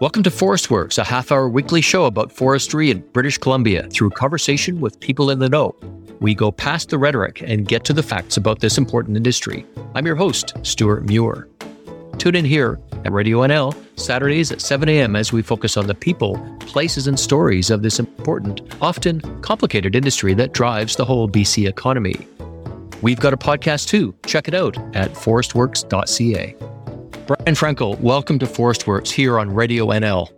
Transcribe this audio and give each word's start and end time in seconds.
Welcome 0.00 0.22
to 0.22 0.30
Forest 0.30 0.70
Works, 0.70 0.98
a 0.98 1.04
half 1.04 1.32
hour 1.32 1.48
weekly 1.48 1.80
show 1.80 2.04
about 2.04 2.30
forestry 2.30 2.90
in 2.90 3.00
British 3.12 3.38
Columbia 3.38 3.88
through 3.90 4.10
conversation 4.10 4.80
with 4.80 5.00
people 5.00 5.30
in 5.30 5.40
the 5.40 5.48
know. 5.48 5.74
We 6.20 6.34
go 6.34 6.52
past 6.52 6.90
the 6.90 6.98
rhetoric 6.98 7.42
and 7.42 7.66
get 7.66 7.84
to 7.84 7.92
the 7.92 8.02
facts 8.02 8.36
about 8.36 8.60
this 8.60 8.78
important 8.78 9.16
industry. 9.16 9.66
I'm 9.94 10.06
your 10.06 10.16
host, 10.16 10.54
Stuart 10.62 11.04
Muir. 11.04 11.48
Tune 12.18 12.34
in 12.34 12.44
here 12.44 12.80
at 13.04 13.12
Radio 13.12 13.38
NL 13.38 13.74
Saturdays 13.98 14.52
at 14.52 14.60
7 14.60 14.88
a.m. 14.88 15.16
as 15.16 15.32
we 15.32 15.42
focus 15.42 15.76
on 15.76 15.86
the 15.86 15.94
people, 15.94 16.38
places, 16.60 17.06
and 17.06 17.18
stories 17.18 17.70
of 17.70 17.82
this 17.82 17.98
important, 17.98 18.60
often 18.80 19.20
complicated 19.42 19.94
industry 19.94 20.34
that 20.34 20.52
drives 20.52 20.96
the 20.96 21.04
whole 21.04 21.28
BC 21.28 21.68
economy. 21.68 22.26
We've 23.02 23.20
got 23.20 23.32
a 23.32 23.36
podcast 23.36 23.88
too. 23.88 24.14
Check 24.26 24.48
it 24.48 24.54
out 24.54 24.76
at 24.96 25.12
forestworks.ca. 25.12 26.56
Brian 27.28 27.54
Frankel, 27.54 28.00
welcome 28.00 28.38
to 28.38 28.46
Forest 28.46 28.86
Works 28.86 29.10
here 29.10 29.38
on 29.38 29.52
Radio 29.52 29.88
NL. 29.88 30.30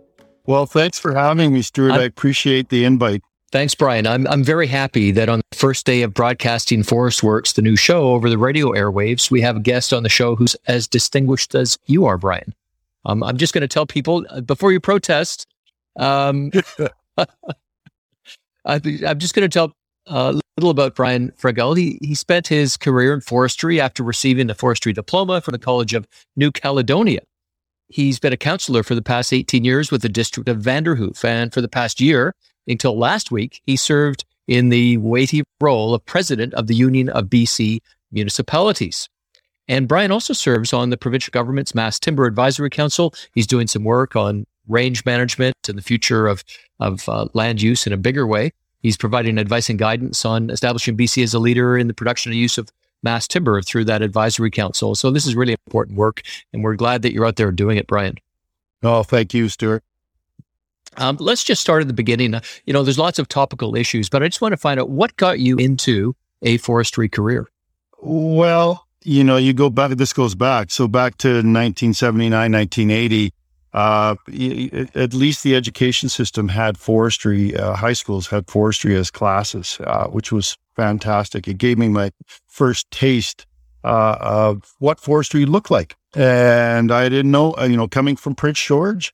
Well, 0.45 0.65
thanks 0.65 0.99
for 0.99 1.13
having 1.13 1.53
me, 1.53 1.61
Stuart. 1.61 1.93
I'm, 1.93 2.01
i 2.01 2.03
appreciate 2.03 2.67
the 2.67 2.83
invite. 2.83 3.21
Thanks, 3.53 3.73
Brian. 3.73 4.05
I'm, 4.05 4.27
I'm 4.27 4.43
very 4.43 4.67
happy 4.67 5.11
that 5.11 5.29
on 5.29 5.39
the 5.51 5.57
first 5.57 5.85
day 5.85 6.01
of 6.01 6.13
broadcasting 6.13 6.83
Forest 6.83 7.23
Works, 7.23 7.53
the 7.53 7.61
new 7.61 7.77
show 7.77 8.09
over 8.09 8.29
the 8.29 8.37
radio 8.37 8.71
airwaves, 8.71 9.31
we 9.31 9.39
have 9.39 9.55
a 9.55 9.61
guest 9.61 9.93
on 9.93 10.03
the 10.03 10.09
show 10.09 10.35
who's 10.35 10.53
as 10.67 10.85
distinguished 10.85 11.55
as 11.55 11.79
you 11.85 12.03
are, 12.03 12.17
Brian. 12.17 12.53
Um, 13.05 13.23
I'm 13.23 13.37
just 13.37 13.53
going 13.53 13.61
to 13.61 13.69
tell 13.69 13.85
people 13.85 14.25
uh, 14.29 14.41
before 14.41 14.73
you 14.73 14.81
protest. 14.81 15.47
Um, 15.95 16.51
I'm 18.65 18.81
just 19.17 19.33
going 19.33 19.49
to 19.49 19.49
tell 19.49 19.73
a 20.07 20.39
little 20.57 20.71
about 20.71 20.95
Brian 20.95 21.31
Frankel. 21.31 21.77
He, 21.77 21.97
he 22.01 22.15
spent 22.15 22.47
his 22.47 22.77
career 22.77 23.13
in 23.13 23.21
forestry 23.21 23.79
after 23.79 24.03
receiving 24.03 24.49
a 24.49 24.55
forestry 24.55 24.93
diploma 24.93 25.41
from 25.41 25.53
the 25.53 25.59
College 25.59 25.93
of 25.93 26.07
New 26.35 26.51
Caledonia. 26.51 27.21
He's 27.87 28.19
been 28.19 28.33
a 28.33 28.37
counselor 28.37 28.83
for 28.83 28.95
the 28.95 29.01
past 29.01 29.33
18 29.33 29.65
years 29.65 29.91
with 29.91 30.01
the 30.01 30.09
district 30.09 30.47
of 30.47 30.57
Vanderhoof. 30.57 31.25
And 31.25 31.53
for 31.53 31.61
the 31.61 31.67
past 31.67 31.99
year, 31.99 32.33
until 32.67 32.97
last 32.97 33.31
week, 33.31 33.61
he 33.65 33.75
served 33.75 34.23
in 34.47 34.69
the 34.69 34.97
weighty 34.97 35.43
role 35.59 35.93
of 35.93 36.05
president 36.05 36.53
of 36.53 36.67
the 36.67 36.75
Union 36.75 37.09
of 37.09 37.25
BC 37.25 37.79
Municipalities. 38.11 39.09
And 39.67 39.87
Brian 39.87 40.11
also 40.11 40.33
serves 40.33 40.73
on 40.73 40.89
the 40.89 40.97
provincial 40.97 41.31
government's 41.31 41.75
Mass 41.75 41.99
Timber 41.99 42.25
Advisory 42.25 42.69
Council. 42.69 43.13
He's 43.33 43.47
doing 43.47 43.67
some 43.67 43.83
work 43.83 44.15
on 44.15 44.45
range 44.67 45.05
management 45.05 45.55
and 45.67 45.77
the 45.77 45.81
future 45.81 46.27
of, 46.27 46.43
of 46.79 47.07
uh, 47.07 47.27
land 47.33 47.61
use 47.61 47.87
in 47.87 47.93
a 47.93 47.97
bigger 47.97 48.25
way. 48.27 48.51
He's 48.81 48.97
providing 48.97 49.37
advice 49.37 49.69
and 49.69 49.77
guidance 49.77 50.25
on 50.25 50.49
establishing 50.49 50.97
BC 50.97 51.23
as 51.23 51.33
a 51.33 51.39
leader 51.39 51.77
in 51.77 51.87
the 51.87 51.93
production 51.93 52.31
and 52.31 52.39
use 52.39 52.57
of 52.57 52.69
mass 53.03 53.27
timber 53.27 53.61
through 53.61 53.85
that 53.85 54.01
advisory 54.01 54.51
council. 54.51 54.95
So 54.95 55.11
this 55.11 55.25
is 55.25 55.35
really 55.35 55.55
important 55.67 55.97
work, 55.97 56.21
and 56.53 56.63
we're 56.63 56.75
glad 56.75 57.01
that 57.01 57.13
you're 57.13 57.25
out 57.25 57.35
there 57.35 57.51
doing 57.51 57.77
it, 57.77 57.87
Brian. 57.87 58.17
Oh, 58.83 59.03
thank 59.03 59.33
you, 59.33 59.49
Stuart. 59.49 59.83
Um, 60.97 61.17
let's 61.19 61.43
just 61.43 61.61
start 61.61 61.81
at 61.81 61.87
the 61.87 61.93
beginning. 61.93 62.35
You 62.65 62.73
know, 62.73 62.83
there's 62.83 62.99
lots 62.99 63.17
of 63.17 63.27
topical 63.27 63.75
issues, 63.75 64.09
but 64.09 64.23
I 64.23 64.27
just 64.27 64.41
want 64.41 64.53
to 64.53 64.57
find 64.57 64.79
out 64.79 64.89
what 64.89 65.15
got 65.15 65.39
you 65.39 65.57
into 65.57 66.15
a 66.41 66.57
forestry 66.57 67.07
career. 67.07 67.49
Well, 68.01 68.87
you 69.03 69.23
know, 69.23 69.37
you 69.37 69.53
go 69.53 69.69
back. 69.69 69.91
This 69.91 70.13
goes 70.13 70.35
back. 70.35 70.69
So 70.71 70.87
back 70.87 71.17
to 71.19 71.29
1979, 71.29 72.51
1980 72.51 73.33
uh, 73.73 74.15
at 74.95 75.13
least 75.13 75.43
the 75.43 75.55
education 75.55 76.09
system 76.09 76.49
had 76.49 76.77
forestry, 76.77 77.55
uh, 77.55 77.73
high 77.73 77.93
schools 77.93 78.27
had 78.27 78.49
forestry 78.49 78.95
as 78.95 79.09
classes, 79.09 79.79
uh, 79.85 80.07
which 80.07 80.31
was 80.31 80.57
fantastic. 80.75 81.47
It 81.47 81.57
gave 81.57 81.77
me 81.77 81.87
my 81.87 82.11
first 82.47 82.89
taste 82.91 83.45
uh, 83.83 84.17
of 84.19 84.75
what 84.79 84.99
forestry 84.99 85.45
looked 85.45 85.71
like. 85.71 85.95
And 86.15 86.91
I 86.91 87.07
didn't 87.07 87.31
know, 87.31 87.55
uh, 87.57 87.63
you 87.63 87.77
know, 87.77 87.87
coming 87.87 88.17
from 88.17 88.35
Prince 88.35 88.61
George, 88.61 89.13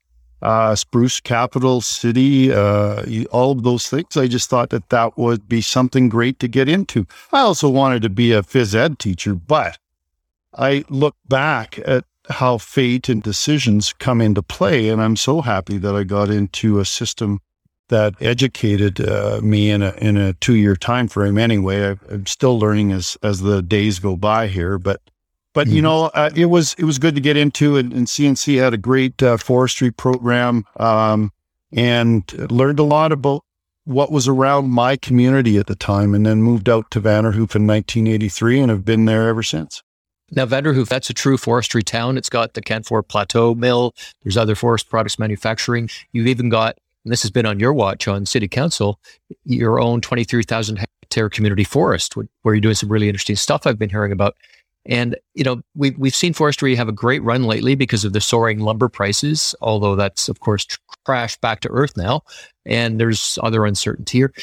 Spruce 0.75 1.19
capital 1.19 1.81
city, 1.81 2.51
all 2.51 3.51
of 3.51 3.63
those 3.63 3.87
things, 3.87 4.17
I 4.17 4.27
just 4.27 4.49
thought 4.49 4.71
that 4.71 4.89
that 4.89 5.17
would 5.17 5.47
be 5.47 5.61
something 5.61 6.09
great 6.09 6.39
to 6.39 6.47
get 6.47 6.67
into. 6.67 7.05
I 7.31 7.41
also 7.41 7.69
wanted 7.69 8.01
to 8.03 8.09
be 8.09 8.31
a 8.31 8.41
phys 8.41 8.73
ed 8.73 8.97
teacher, 8.97 9.35
but 9.35 9.77
I 10.55 10.83
look 10.89 11.15
back 11.27 11.79
at 11.85 12.05
how 12.29 12.57
fate 12.57 13.09
and 13.09 13.23
decisions 13.23 13.93
come 13.93 14.21
into 14.21 14.41
play. 14.41 14.89
And 14.89 15.01
I'm 15.01 15.15
so 15.15 15.41
happy 15.41 15.77
that 15.77 15.95
I 15.95 16.03
got 16.03 16.29
into 16.29 16.79
a 16.79 16.85
system 16.85 17.39
that 17.89 18.15
educated 18.21 18.99
uh, 18.99 19.39
me 19.41 19.69
in 19.69 19.81
a 19.81 19.93
in 19.93 20.17
a 20.17 20.33
two 20.33 20.55
year 20.55 20.75
time 20.75 21.07
frame. 21.07 21.37
Anyway, 21.37 21.83
I, 21.83 22.13
am 22.13 22.25
still 22.25 22.59
learning 22.59 22.91
as 22.91 23.17
as 23.23 23.41
the 23.41 23.61
days 23.61 23.99
go 23.99 24.15
by 24.15 24.47
here, 24.47 24.77
but. 24.77 25.01
But 25.53 25.65
mm-hmm. 25.67 25.75
you 25.77 25.81
know, 25.81 26.11
uh, 26.13 26.29
it 26.35 26.47
was 26.47 26.75
it 26.77 26.83
was 26.83 26.99
good 26.99 27.15
to 27.15 27.21
get 27.21 27.35
into, 27.35 27.77
and, 27.77 27.91
and 27.91 28.05
CNC 28.05 28.59
had 28.59 28.75
a 28.75 28.77
great 28.77 29.23
uh, 29.23 29.37
forestry 29.37 29.89
program, 29.89 30.65
um, 30.75 31.31
and 31.71 32.31
learned 32.51 32.77
a 32.77 32.83
lot 32.83 33.11
about 33.11 33.43
what 33.85 34.11
was 34.11 34.27
around 34.27 34.69
my 34.69 34.97
community 34.97 35.57
at 35.57 35.65
the 35.65 35.75
time, 35.75 36.13
and 36.13 36.27
then 36.27 36.43
moved 36.43 36.69
out 36.69 36.91
to 36.91 37.01
Vanderhoof 37.01 37.55
in 37.55 37.65
1983, 37.65 38.59
and 38.59 38.69
have 38.69 38.85
been 38.85 39.05
there 39.05 39.29
ever 39.29 39.41
since. 39.41 39.81
Now, 40.31 40.45
Vanderhoof, 40.45 40.89
that's 40.89 41.09
a 41.09 41.13
true 41.13 41.37
forestry 41.37 41.83
town. 41.83 42.17
It's 42.17 42.29
got 42.29 42.53
the 42.53 42.61
Canfor 42.61 43.07
Plateau 43.07 43.55
Mill. 43.55 43.95
There's 44.23 44.37
other 44.37 44.55
forest 44.55 44.89
products 44.89 45.17
manufacturing. 45.17 45.89
You've 46.11 46.27
even 46.27 46.49
got, 46.49 46.77
and 47.05 47.11
this 47.11 47.21
has 47.21 47.31
been 47.31 47.45
on 47.45 47.59
your 47.59 47.73
watch 47.73 48.07
on 48.07 48.25
City 48.25 48.47
Council, 48.47 48.99
your 49.45 49.79
own 49.79 50.01
23,000 50.01 50.77
hectare 50.77 51.29
community 51.29 51.63
forest, 51.63 52.15
where 52.15 52.53
you're 52.53 52.61
doing 52.61 52.75
some 52.75 52.91
really 52.91 53.07
interesting 53.07 53.37
stuff 53.37 53.65
I've 53.65 53.79
been 53.79 53.89
hearing 53.89 54.11
about. 54.11 54.35
And, 54.85 55.17
you 55.33 55.43
know, 55.43 55.61
we've, 55.75 55.97
we've 55.97 56.15
seen 56.15 56.33
forestry 56.33 56.75
have 56.75 56.87
a 56.87 56.93
great 56.93 57.21
run 57.23 57.43
lately 57.43 57.75
because 57.75 58.05
of 58.05 58.13
the 58.13 58.21
soaring 58.21 58.59
lumber 58.59 58.89
prices, 58.89 59.53
although 59.61 59.95
that's, 59.95 60.29
of 60.29 60.39
course, 60.39 60.65
crashed 61.05 61.41
back 61.41 61.61
to 61.61 61.69
earth 61.69 61.95
now. 61.97 62.21
And 62.65 62.99
there's 62.99 63.37
other 63.43 63.65
uncertainty 63.65 64.19
here. 64.19 64.33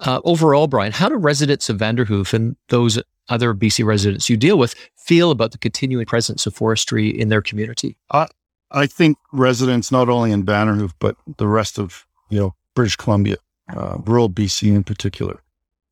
Uh, 0.00 0.20
overall, 0.24 0.66
Brian, 0.66 0.92
how 0.92 1.08
do 1.08 1.14
residents 1.14 1.68
of 1.68 1.78
Vanderhoof 1.78 2.34
and 2.34 2.56
those 2.68 3.00
other 3.28 3.54
BC 3.54 3.84
residents 3.84 4.28
you 4.28 4.36
deal 4.36 4.58
with 4.58 4.74
feel 4.96 5.30
about 5.30 5.52
the 5.52 5.58
continuing 5.58 6.06
presence 6.06 6.46
of 6.46 6.54
forestry 6.54 7.08
in 7.08 7.28
their 7.28 7.42
community? 7.42 7.96
I, 8.10 8.26
I 8.70 8.86
think 8.86 9.18
residents, 9.32 9.92
not 9.92 10.08
only 10.08 10.32
in 10.32 10.44
Vanderhoof, 10.44 10.92
but 10.98 11.16
the 11.38 11.48
rest 11.48 11.78
of, 11.78 12.06
you 12.30 12.38
know, 12.38 12.54
British 12.74 12.96
Columbia, 12.96 13.36
uh, 13.74 13.98
rural 14.04 14.28
BC 14.28 14.74
in 14.74 14.84
particular, 14.84 15.40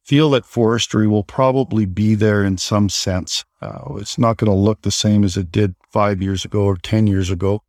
feel 0.04 0.30
that 0.30 0.44
forestry 0.44 1.06
will 1.06 1.22
probably 1.22 1.86
be 1.86 2.14
there 2.14 2.42
in 2.42 2.58
some 2.58 2.88
sense. 2.88 3.44
Uh, 3.60 3.94
it's 3.96 4.18
not 4.18 4.36
going 4.36 4.50
to 4.50 4.56
look 4.56 4.82
the 4.82 4.90
same 4.90 5.22
as 5.24 5.36
it 5.36 5.52
did 5.52 5.74
five 5.90 6.20
years 6.20 6.44
ago 6.44 6.64
or 6.64 6.76
10 6.76 7.06
years 7.06 7.30
ago. 7.30 7.62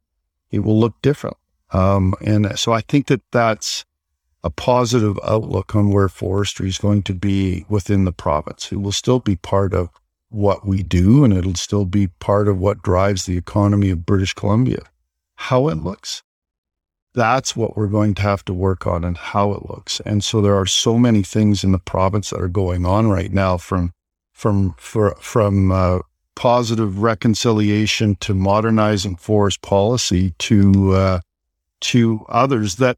It 0.50 0.60
will 0.60 0.80
look 0.80 1.00
different. 1.02 1.38
Um, 1.72 2.14
and 2.22 2.58
so 2.58 2.72
I 2.74 2.82
think 2.82 3.08
that 3.08 3.22
that's 3.32 3.86
a 4.44 4.50
positive 4.50 5.18
outlook 5.24 5.76
on 5.76 5.92
where 5.92 6.10
forestry 6.10 6.68
is 6.68 6.78
going 6.78 7.04
to 7.04 7.14
be 7.14 7.66
within 7.70 8.04
the 8.04 8.12
province. 8.12 8.72
It 8.72 8.78
will 8.78 8.92
still 8.92 9.20
be 9.20 9.36
part 9.38 9.74
of 9.74 9.90
what 10.30 10.66
we 10.66 10.84
do 10.84 11.24
and 11.24 11.32
it'll 11.32 11.56
still 11.56 11.86
be 11.86 12.08
part 12.08 12.48
of 12.48 12.58
what 12.58 12.82
drives 12.82 13.26
the 13.26 13.38
economy 13.38 13.90
of 13.90 14.06
British 14.06 14.34
Columbia. 14.34 14.80
How 15.36 15.70
it 15.70 15.78
looks, 15.78 16.24
that's 17.14 17.56
what 17.56 17.78
we're 17.78 17.88
going 17.88 18.16
to 18.16 18.22
have 18.24 18.44
to 18.46 18.54
work 18.54 18.88
on 18.88 19.04
and 19.04 19.18
how 19.18 19.54
it 19.54 19.70
looks. 19.70 20.02
And 20.06 20.24
so 20.24 20.42
there 20.42 20.58
are 20.58 20.66
so 20.66 20.98
many 20.98 21.24
things 21.24 21.64
in 21.64 21.72
the 21.72 21.80
province 21.80 22.32
that 22.32 22.42
are 22.42 22.48
going 22.48 22.86
on 22.86 23.08
right 23.08 23.32
now 23.32 23.58
from 23.58 23.94
from 24.34 24.74
for, 24.78 25.16
from 25.20 25.72
uh, 25.72 26.00
positive 26.36 27.02
reconciliation 27.02 28.16
to 28.16 28.34
modernizing 28.34 29.16
forest 29.16 29.62
policy 29.62 30.34
to 30.40 30.94
uh, 30.94 31.20
to 31.82 32.26
others 32.30 32.78
that 32.78 32.98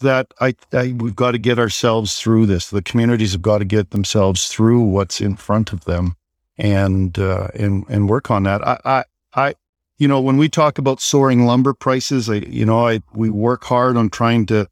that 0.00 0.32
I, 0.40 0.54
I, 0.72 0.92
we've 0.92 1.16
got 1.16 1.32
to 1.32 1.38
get 1.38 1.58
ourselves 1.58 2.18
through 2.18 2.46
this. 2.46 2.70
The 2.70 2.82
communities 2.82 3.32
have 3.32 3.42
got 3.42 3.58
to 3.58 3.64
get 3.64 3.90
themselves 3.90 4.48
through 4.48 4.82
what's 4.82 5.20
in 5.20 5.36
front 5.36 5.72
of 5.72 5.84
them, 5.84 6.16
and 6.58 7.18
uh, 7.18 7.48
and 7.54 7.84
and 7.88 8.08
work 8.08 8.30
on 8.30 8.44
that. 8.44 8.66
I, 8.66 8.78
I 8.84 9.04
I 9.34 9.54
you 9.98 10.08
know 10.08 10.20
when 10.20 10.36
we 10.36 10.48
talk 10.48 10.78
about 10.78 11.00
soaring 11.00 11.46
lumber 11.46 11.74
prices, 11.74 12.28
I 12.28 12.36
you 12.36 12.66
know 12.66 12.86
I 12.86 13.00
we 13.14 13.30
work 13.30 13.64
hard 13.64 13.96
on 13.96 14.10
trying 14.10 14.46
to 14.46 14.68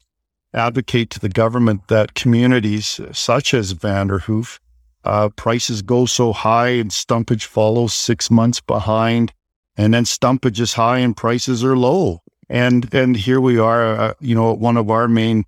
advocate 0.53 1.11
to 1.11 1.21
the 1.21 1.29
government 1.29 1.89
that 1.89 2.15
communities 2.15 3.01
such 3.13 3.55
as 3.55 3.75
Vanderhoof 3.75 4.59
uh, 5.05 5.29
prices 5.31 5.83
go 5.83 6.07
so 6.07 6.33
high 6.33 6.69
and 6.69 6.91
stumpage 6.91 7.45
follows 7.45 7.93
six 7.93 8.31
months 8.31 8.61
behind, 8.61 9.33
and 9.77 9.93
then 9.93 10.05
stumpage 10.05 10.61
is 10.61 10.75
high 10.75 10.99
and 10.99 11.17
prices 11.17 11.65
are 11.65 11.77
low 11.77 12.23
and 12.49 12.93
and 12.95 13.17
here 13.17 13.41
we 13.41 13.59
are. 13.59 13.97
Uh, 13.97 14.15
you 14.21 14.35
know, 14.35 14.53
one 14.53 14.77
of 14.77 14.91
our 14.91 15.09
main 15.09 15.45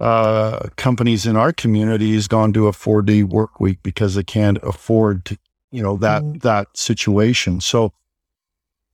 uh, 0.00 0.68
companies 0.76 1.26
in 1.26 1.36
our 1.36 1.52
community 1.52 2.14
has 2.14 2.26
gone 2.26 2.52
to 2.54 2.66
a 2.66 2.72
four 2.72 3.02
day 3.02 3.22
work 3.22 3.60
week 3.60 3.78
because 3.82 4.14
they 4.14 4.22
can't 4.22 4.58
afford 4.62 5.24
to, 5.26 5.38
you 5.70 5.82
know, 5.82 5.96
that 5.98 6.22
mm. 6.22 6.40
that 6.42 6.68
situation. 6.74 7.60
So 7.60 7.92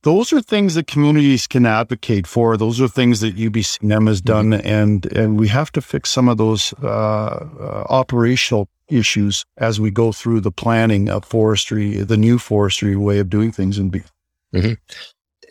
those 0.03 0.31
are 0.31 0.41
things 0.41 0.75
that 0.75 0.87
communities 0.87 1.47
can 1.47 1.65
advocate 1.65 2.27
for. 2.27 2.55
Those 2.57 2.79
are 2.79 2.87
things 2.87 3.21
that 3.21 3.35
UBCM 3.35 4.07
has 4.07 4.21
mm-hmm. 4.21 4.25
done, 4.25 4.49
mm-hmm. 4.51 4.67
and 4.67 5.05
and 5.13 5.39
we 5.39 5.47
have 5.47 5.71
to 5.73 5.81
fix 5.81 6.09
some 6.09 6.27
of 6.27 6.37
those 6.37 6.73
uh, 6.83 6.87
uh, 6.87 7.85
operational 7.89 8.67
issues 8.89 9.45
as 9.57 9.81
we 9.81 9.91
go 9.91 10.11
through 10.11 10.39
the 10.39 10.51
planning 10.51 11.09
of 11.09 11.25
forestry, 11.25 11.97
the 11.97 12.15
new 12.15 12.37
forestry 12.37 12.95
way 12.95 13.19
of 13.19 13.29
doing 13.29 13.51
things 13.51 13.77
and 13.77 13.91
be. 13.91 14.01
Mm-hmm 14.53 14.73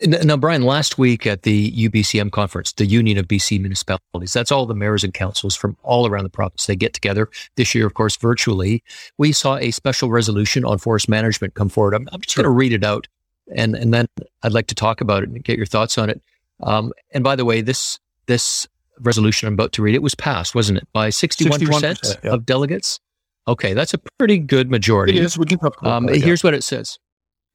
Now, 0.05 0.37
Brian, 0.37 0.61
last 0.61 0.99
week 0.99 1.25
at 1.25 1.41
the 1.41 1.71
UBCM 1.71 2.31
conference, 2.31 2.71
the 2.73 2.85
Union 2.85 3.17
of 3.17 3.27
BC 3.27 3.59
Municipalities, 3.59 4.31
that's 4.31 4.51
all 4.51 4.67
the 4.67 4.75
mayors 4.75 5.03
and 5.03 5.11
councils 5.11 5.55
from 5.55 5.75
all 5.81 6.05
around 6.05 6.23
the 6.23 6.29
province. 6.29 6.67
They 6.67 6.75
get 6.75 6.93
together 6.93 7.29
this 7.55 7.73
year, 7.73 7.87
of 7.87 7.95
course, 7.95 8.15
virtually. 8.15 8.83
We 9.17 9.31
saw 9.31 9.57
a 9.57 9.71
special 9.71 10.11
resolution 10.11 10.63
on 10.65 10.77
forest 10.77 11.09
management 11.09 11.55
come 11.55 11.69
forward. 11.69 11.95
I'm, 11.95 12.07
I'm 12.11 12.21
just 12.21 12.35
sure. 12.35 12.43
going 12.43 12.53
to 12.53 12.55
read 12.55 12.73
it 12.73 12.83
out 12.83 13.07
and, 13.55 13.75
and 13.75 13.93
then 13.93 14.05
I'd 14.43 14.53
like 14.53 14.67
to 14.67 14.75
talk 14.75 15.01
about 15.01 15.23
it 15.23 15.29
and 15.29 15.43
get 15.43 15.57
your 15.57 15.65
thoughts 15.65 15.97
on 15.97 16.09
it. 16.09 16.21
Um, 16.61 16.91
and 17.11 17.23
by 17.23 17.35
the 17.35 17.45
way, 17.45 17.61
this, 17.61 17.99
this 18.27 18.67
resolution 18.99 19.47
I'm 19.47 19.53
about 19.53 19.71
to 19.73 19.81
read, 19.81 19.95
it 19.95 20.03
was 20.03 20.15
passed, 20.15 20.53
wasn't 20.53 20.79
it? 20.79 20.87
By 20.93 21.09
61%, 21.09 21.57
61% 21.57 22.23
yeah. 22.23 22.31
of 22.31 22.45
delegates? 22.45 22.99
Okay, 23.47 23.73
that's 23.73 23.93
a 23.93 23.99
pretty 24.19 24.37
good 24.37 24.69
majority. 24.69 25.17
It 25.17 25.23
is. 25.23 25.37
We 25.37 25.45
can 25.45 25.59
um, 25.81 26.07
Here's 26.07 26.43
what 26.43 26.53
it 26.53 26.63
says. 26.63 26.99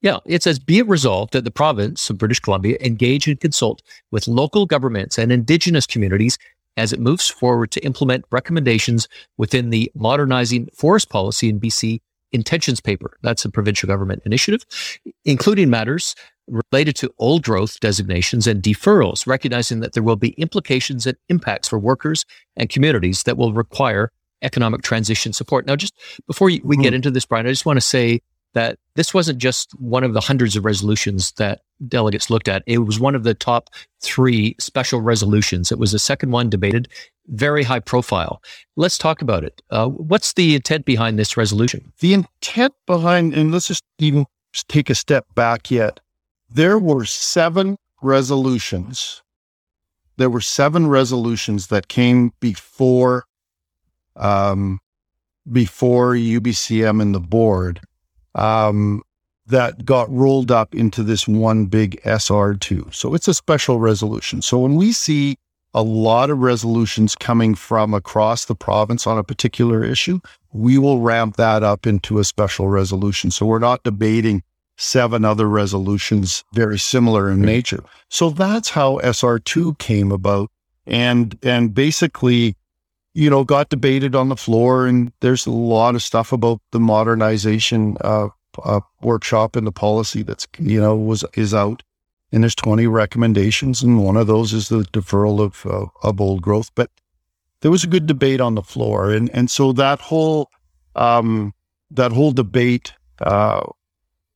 Yeah, 0.02 0.18
it 0.26 0.42
says, 0.42 0.58
be 0.58 0.78
it 0.78 0.88
resolved 0.88 1.32
that 1.32 1.44
the 1.44 1.50
province 1.50 2.10
of 2.10 2.18
British 2.18 2.40
Columbia 2.40 2.76
engage 2.80 3.28
and 3.28 3.38
consult 3.40 3.82
with 4.10 4.26
local 4.26 4.66
governments 4.66 5.16
and 5.16 5.30
Indigenous 5.30 5.86
communities 5.86 6.38
as 6.76 6.92
it 6.92 7.00
moves 7.00 7.28
forward 7.28 7.70
to 7.70 7.84
implement 7.84 8.24
recommendations 8.30 9.08
within 9.36 9.70
the 9.70 9.90
Modernizing 9.94 10.68
Forest 10.74 11.08
Policy 11.08 11.48
in 11.48 11.60
BC 11.60 12.00
intentions 12.32 12.80
paper. 12.80 13.16
That's 13.22 13.44
a 13.44 13.50
provincial 13.50 13.86
government 13.86 14.22
initiative, 14.24 14.64
including 15.24 15.70
matters 15.70 16.14
related 16.48 16.96
to 16.96 17.14
old 17.18 17.44
growth 17.44 17.78
designations 17.78 18.46
and 18.46 18.62
deferrals, 18.62 19.26
recognizing 19.26 19.80
that 19.80 19.92
there 19.92 20.02
will 20.02 20.16
be 20.16 20.30
implications 20.30 21.06
and 21.06 21.16
impacts 21.28 21.68
for 21.68 21.78
workers 21.78 22.24
and 22.56 22.68
communities 22.68 23.22
that 23.24 23.36
will 23.36 23.52
require 23.52 24.10
economic 24.42 24.82
transition 24.82 25.32
support. 25.32 25.66
Now, 25.66 25.76
just 25.76 25.94
before 26.26 26.50
we 26.64 26.76
get 26.76 26.90
hmm. 26.90 26.96
into 26.96 27.10
this, 27.12 27.24
Brian, 27.24 27.46
I 27.46 27.50
just 27.50 27.66
want 27.66 27.76
to 27.76 27.82
say 27.82 28.20
that 28.54 28.78
this 28.94 29.14
wasn't 29.14 29.38
just 29.38 29.72
one 29.80 30.04
of 30.04 30.12
the 30.12 30.20
hundreds 30.20 30.56
of 30.56 30.64
resolutions 30.64 31.32
that 31.32 31.60
delegates 31.88 32.30
looked 32.30 32.48
at. 32.48 32.62
It 32.66 32.78
was 32.78 33.00
one 33.00 33.14
of 33.14 33.24
the 33.24 33.34
top 33.34 33.70
three 34.00 34.54
special 34.58 35.00
resolutions. 35.00 35.72
It 35.72 35.78
was 35.78 35.92
the 35.92 35.98
second 35.98 36.30
one 36.30 36.50
debated, 36.50 36.88
very 37.28 37.62
high 37.62 37.80
profile. 37.80 38.42
Let's 38.76 38.98
talk 38.98 39.22
about 39.22 39.44
it. 39.44 39.62
Uh, 39.70 39.88
what's 39.88 40.34
the 40.34 40.54
intent 40.54 40.84
behind 40.84 41.18
this 41.18 41.36
resolution? 41.36 41.92
The 42.00 42.14
intent 42.14 42.74
behind, 42.86 43.34
and 43.34 43.52
let's 43.52 43.68
just 43.68 43.84
even 43.98 44.26
take 44.68 44.90
a 44.90 44.94
step 44.94 45.26
back 45.34 45.70
yet. 45.70 46.00
There 46.50 46.78
were 46.78 47.04
seven 47.04 47.76
resolutions. 48.02 49.22
There 50.18 50.30
were 50.30 50.42
seven 50.42 50.86
resolutions 50.88 51.68
that 51.68 51.88
came 51.88 52.32
before 52.40 53.24
um, 54.14 54.78
before 55.50 56.12
UBCM 56.14 57.00
and 57.00 57.14
the 57.14 57.20
board 57.20 57.80
um, 58.34 59.02
that 59.46 59.84
got 59.84 60.10
rolled 60.10 60.50
up 60.50 60.74
into 60.74 61.02
this 61.02 61.26
one 61.26 61.66
big 61.66 62.00
SR2. 62.02 62.94
So 62.94 63.14
it's 63.14 63.28
a 63.28 63.34
special 63.34 63.80
resolution. 63.80 64.42
So 64.42 64.58
when 64.58 64.76
we 64.76 64.92
see 64.92 65.36
a 65.74 65.82
lot 65.82 66.30
of 66.30 66.38
resolutions 66.38 67.14
coming 67.14 67.54
from 67.54 67.94
across 67.94 68.44
the 68.44 68.54
province 68.54 69.06
on 69.06 69.18
a 69.18 69.24
particular 69.24 69.82
issue, 69.82 70.20
we 70.52 70.78
will 70.78 71.00
ramp 71.00 71.36
that 71.36 71.62
up 71.62 71.86
into 71.86 72.18
a 72.18 72.24
special 72.24 72.68
resolution. 72.68 73.30
So 73.30 73.46
we're 73.46 73.58
not 73.58 73.82
debating 73.82 74.42
seven 74.76 75.24
other 75.24 75.48
resolutions 75.48 76.44
very 76.52 76.78
similar 76.78 77.30
in 77.30 77.40
nature. 77.40 77.82
So 78.08 78.30
that's 78.30 78.70
how 78.70 78.98
SR2 78.98 79.78
came 79.78 80.12
about. 80.12 80.50
And, 80.86 81.38
and 81.42 81.72
basically, 81.72 82.56
you 83.14 83.28
know, 83.28 83.44
got 83.44 83.68
debated 83.68 84.14
on 84.14 84.28
the 84.28 84.36
floor, 84.36 84.86
and 84.86 85.12
there's 85.20 85.46
a 85.46 85.50
lot 85.50 85.94
of 85.94 86.02
stuff 86.02 86.32
about 86.32 86.60
the 86.70 86.80
modernization 86.80 87.96
uh, 88.00 88.28
uh, 88.64 88.80
workshop 89.02 89.56
and 89.56 89.66
the 89.66 89.72
policy 89.72 90.22
that's 90.22 90.46
you 90.58 90.80
know 90.80 90.96
was 90.96 91.24
is 91.34 91.52
out, 91.52 91.82
and 92.30 92.42
there's 92.42 92.54
20 92.54 92.86
recommendations, 92.86 93.82
and 93.82 94.02
one 94.02 94.16
of 94.16 94.26
those 94.26 94.52
is 94.52 94.68
the 94.68 94.82
deferral 94.92 95.40
of 95.40 95.66
uh, 95.66 95.86
of 96.02 96.20
old 96.20 96.42
growth. 96.42 96.70
But 96.74 96.90
there 97.60 97.70
was 97.70 97.84
a 97.84 97.88
good 97.88 98.06
debate 98.06 98.40
on 98.40 98.54
the 98.54 98.62
floor, 98.62 99.10
and 99.10 99.30
and 99.34 99.50
so 99.50 99.72
that 99.72 100.00
whole 100.00 100.50
um, 100.96 101.52
that 101.90 102.12
whole 102.12 102.32
debate 102.32 102.94
uh, 103.20 103.62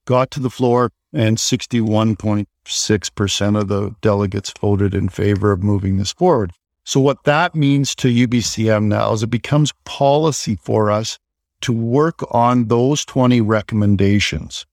got 0.05 0.31
to 0.33 0.41
the 0.41 0.51
floor, 0.51 0.93
and 1.15 1.39
61.6 1.39 3.15
percent 3.15 3.57
of 3.57 3.69
the 3.69 3.95
delegates 4.03 4.53
voted 4.61 4.95
in 4.95 5.09
favor 5.09 5.51
of 5.51 5.63
moving 5.63 5.97
this 5.97 6.13
forward. 6.13 6.53
So 6.87 7.01
what 7.01 7.25
that 7.25 7.57
means 7.57 7.97
to 7.97 8.07
UBCM 8.07 8.85
now 8.85 9.13
is 9.13 9.25
it 9.25 9.27
becomes 9.27 9.73
policy 9.85 10.55
for 10.63 10.89
us 10.89 11.19
to 11.63 11.73
work 11.73 12.23
on 12.31 12.69
those 12.69 13.05
20 13.05 13.41
recommendations 13.41 14.67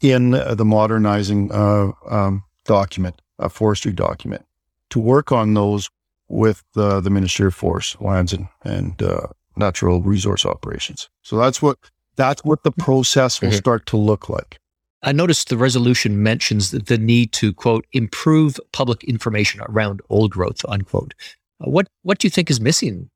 in 0.00 0.30
the 0.30 0.64
modernizing 0.64 1.50
uh, 1.50 1.90
um, 2.08 2.44
document, 2.64 3.20
a 3.40 3.48
forestry 3.48 3.92
document, 3.92 4.46
to 4.90 5.00
work 5.00 5.32
on 5.32 5.54
those 5.54 5.90
with 6.28 6.62
the, 6.74 7.00
the 7.00 7.10
Ministry 7.10 7.48
of 7.48 7.56
Forest, 7.56 8.00
Lands 8.00 8.32
and, 8.32 8.46
and 8.62 9.02
uh, 9.02 9.26
Natural 9.56 10.00
Resource 10.00 10.46
Operations. 10.46 11.10
So 11.22 11.36
that's 11.36 11.60
what 11.60 11.76
that's 12.14 12.44
what 12.44 12.62
the 12.62 12.72
process 12.72 13.40
will 13.40 13.48
mm-hmm. 13.48 13.56
start 13.56 13.86
to 13.86 13.96
look 13.96 14.28
like. 14.28 14.60
I 15.02 15.12
noticed 15.12 15.48
the 15.48 15.56
resolution 15.56 16.22
mentions 16.22 16.70
the 16.70 16.98
need 16.98 17.32
to 17.32 17.52
quote 17.52 17.86
improve 17.92 18.60
public 18.72 19.02
information 19.04 19.60
around 19.68 20.00
old 20.08 20.30
growth 20.30 20.64
unquote. 20.68 21.14
Uh, 21.60 21.70
what 21.70 21.88
what 22.02 22.18
do 22.18 22.26
you 22.26 22.30
think 22.30 22.50
is 22.50 22.60
missing 22.60 23.10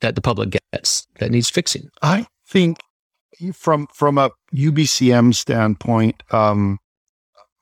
that 0.00 0.14
the 0.14 0.20
public 0.20 0.58
gets 0.72 1.06
that 1.18 1.30
needs 1.30 1.50
fixing? 1.50 1.88
I 2.02 2.26
think 2.46 2.78
from 3.52 3.86
from 3.88 4.18
a 4.18 4.30
UBCM 4.54 5.34
standpoint, 5.34 6.22
um, 6.30 6.78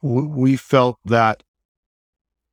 we 0.03 0.57
felt 0.57 0.99
that 1.05 1.43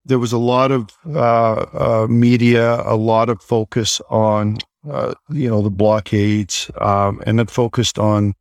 there 0.06 0.20
was 0.20 0.32
a 0.32 0.38
lot 0.38 0.72
of 0.72 0.90
uh, 1.06 1.66
uh, 1.74 2.08
media, 2.10 2.82
a 2.82 2.96
lot 2.96 3.30
of 3.30 3.42
focus 3.42 4.02
on 4.10 4.58
uh, 4.90 5.14
you 5.30 5.50
know 5.50 5.62
the 5.62 5.70
blockades, 5.70 6.72
um, 6.80 7.22
and 7.26 7.40
it 7.40 7.52
focused 7.52 8.00
on 8.00 8.34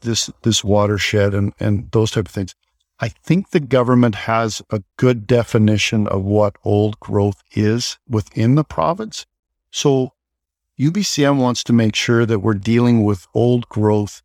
this 0.00 0.30
this 0.42 0.64
watershed 0.64 1.34
and 1.34 1.52
and 1.60 1.90
those 1.92 2.10
type 2.10 2.26
of 2.26 2.32
things. 2.32 2.54
I 2.98 3.08
think 3.08 3.50
the 3.50 3.60
government 3.60 4.14
has 4.14 4.62
a 4.70 4.82
good 4.96 5.26
definition 5.26 6.06
of 6.08 6.22
what 6.24 6.56
old 6.64 6.98
growth 6.98 7.42
is 7.52 7.98
within 8.08 8.54
the 8.54 8.64
province. 8.64 9.26
So 9.70 10.12
UBCM 10.80 11.38
wants 11.38 11.62
to 11.64 11.72
make 11.72 11.94
sure 11.94 12.24
that 12.24 12.40
we're 12.40 12.54
dealing 12.54 13.04
with 13.04 13.26
old 13.34 13.68
growth 13.68 14.22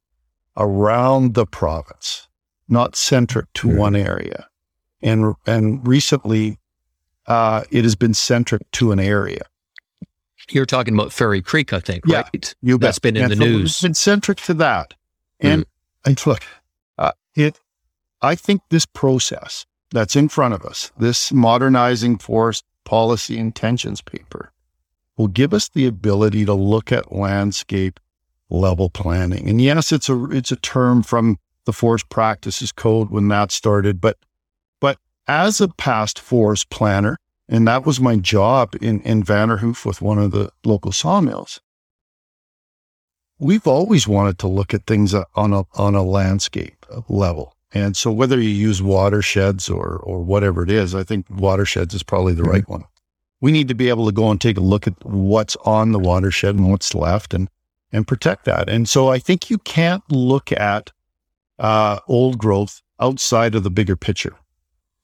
around 0.56 1.34
the 1.34 1.46
province, 1.46 2.28
not 2.70 2.96
centric 2.96 3.52
to 3.56 3.68
mm-hmm. 3.68 3.78
one 3.78 3.96
area. 3.96 4.48
And 5.02 5.36
and 5.46 5.86
recently, 5.86 6.58
uh, 7.28 7.64
it 7.72 7.84
has 7.84 7.96
been 7.96 8.14
centric 8.14 8.70
to 8.72 8.92
an 8.92 9.00
area. 9.00 9.44
You're 10.50 10.66
talking 10.66 10.94
about 10.94 11.14
Fairy 11.14 11.42
Creek, 11.42 11.72
I 11.72 11.80
think, 11.80 12.04
yeah, 12.06 12.22
right? 12.22 12.56
You 12.62 12.78
That's 12.78 13.00
been 13.00 13.16
in 13.16 13.24
and 13.24 13.32
the 13.32 13.36
news. 13.36 13.72
It's 13.72 13.82
been 13.82 13.94
centric 13.94 14.40
to 14.42 14.54
that. 14.56 14.94
And, 15.42 15.66
mm. 16.06 16.26
look, 16.26 16.44
uh, 16.98 17.12
it, 17.36 17.60
I 18.22 18.36
think 18.36 18.62
this 18.70 18.86
process 18.86 19.66
that's 19.92 20.16
in 20.16 20.30
front 20.30 20.54
of 20.54 20.64
us, 20.66 20.92
this 20.98 21.32
modernizing 21.32 22.18
forest 22.18 22.64
policy 22.86 23.38
intentions 23.38 24.02
paper, 24.02 24.52
will 25.18 25.28
give 25.28 25.54
us 25.54 25.70
the 25.70 25.86
ability 25.86 26.46
to 26.46 26.54
look 26.54 26.92
at 26.92 27.12
landscape 27.12 28.00
level 28.50 28.90
planning. 28.90 29.50
And 29.50 29.62
yes, 29.62 29.92
it's 29.92 30.10
a 30.10 30.26
it's 30.32 30.52
a 30.52 30.58
term 30.58 31.04
from 31.04 31.38
the 31.66 31.74
forest 31.74 32.10
practices 32.10 32.72
code 32.72 33.10
when 33.10 33.28
that 33.30 33.52
started, 33.52 34.02
but 34.02 34.18
but 34.80 34.98
as 35.28 35.62
a 35.62 35.68
past 35.68 36.20
forest 36.20 36.70
planner, 36.70 37.18
and 37.48 37.68
that 37.68 37.86
was 37.86 38.00
my 38.00 38.16
job 38.18 38.76
in 38.82 39.02
in 39.02 39.24
Vanderhoof 39.24 39.86
with 39.86 40.02
one 40.02 40.18
of 40.18 40.32
the 40.32 40.52
local 40.66 40.92
sawmills 40.92 41.62
we've 43.42 43.68
always 43.68 44.08
wanted 44.08 44.38
to 44.40 44.48
look 44.48 44.74
at 44.74 44.86
things 44.86 45.14
on 45.14 45.54
a 45.54 45.64
on 45.74 45.96
a 45.96 46.04
landscape 46.04 46.86
level. 47.10 47.58
And 47.74 47.98
so 47.98 48.12
whether 48.12 48.40
you 48.40 48.50
use 48.50 48.82
watersheds 48.82 49.70
or 49.70 49.98
or 49.98 50.22
whatever 50.22 50.64
it 50.64 50.72
is, 50.72 50.96
I 50.96 51.04
think 51.04 51.26
watersheds 51.30 51.94
is 51.94 52.04
probably 52.04 52.34
the 52.34 52.44
mm-hmm. 52.44 52.52
right 52.52 52.70
one. 52.70 52.86
We 53.42 53.52
need 53.52 53.68
to 53.70 53.74
be 53.74 53.90
able 53.90 54.06
to 54.06 54.12
go 54.12 54.30
and 54.30 54.40
take 54.40 54.58
a 54.58 54.62
look 54.62 54.88
at 54.88 54.94
what's 55.04 55.56
on 55.66 55.92
the 55.92 56.00
watershed 56.00 56.56
and 56.56 56.70
what's 56.70 56.94
left 56.94 57.34
and 57.34 57.50
and 57.92 58.08
protect 58.08 58.46
that. 58.46 58.70
And 58.70 58.88
so 58.88 59.10
I 59.10 59.20
think 59.20 59.50
you 59.50 59.58
can't 59.58 60.04
look 60.10 60.52
at 60.54 60.92
uh, 61.60 62.00
old 62.08 62.38
growth 62.38 62.82
outside 63.00 63.56
of 63.56 63.64
the 63.64 63.72
bigger 63.72 63.98
picture. 63.98 64.36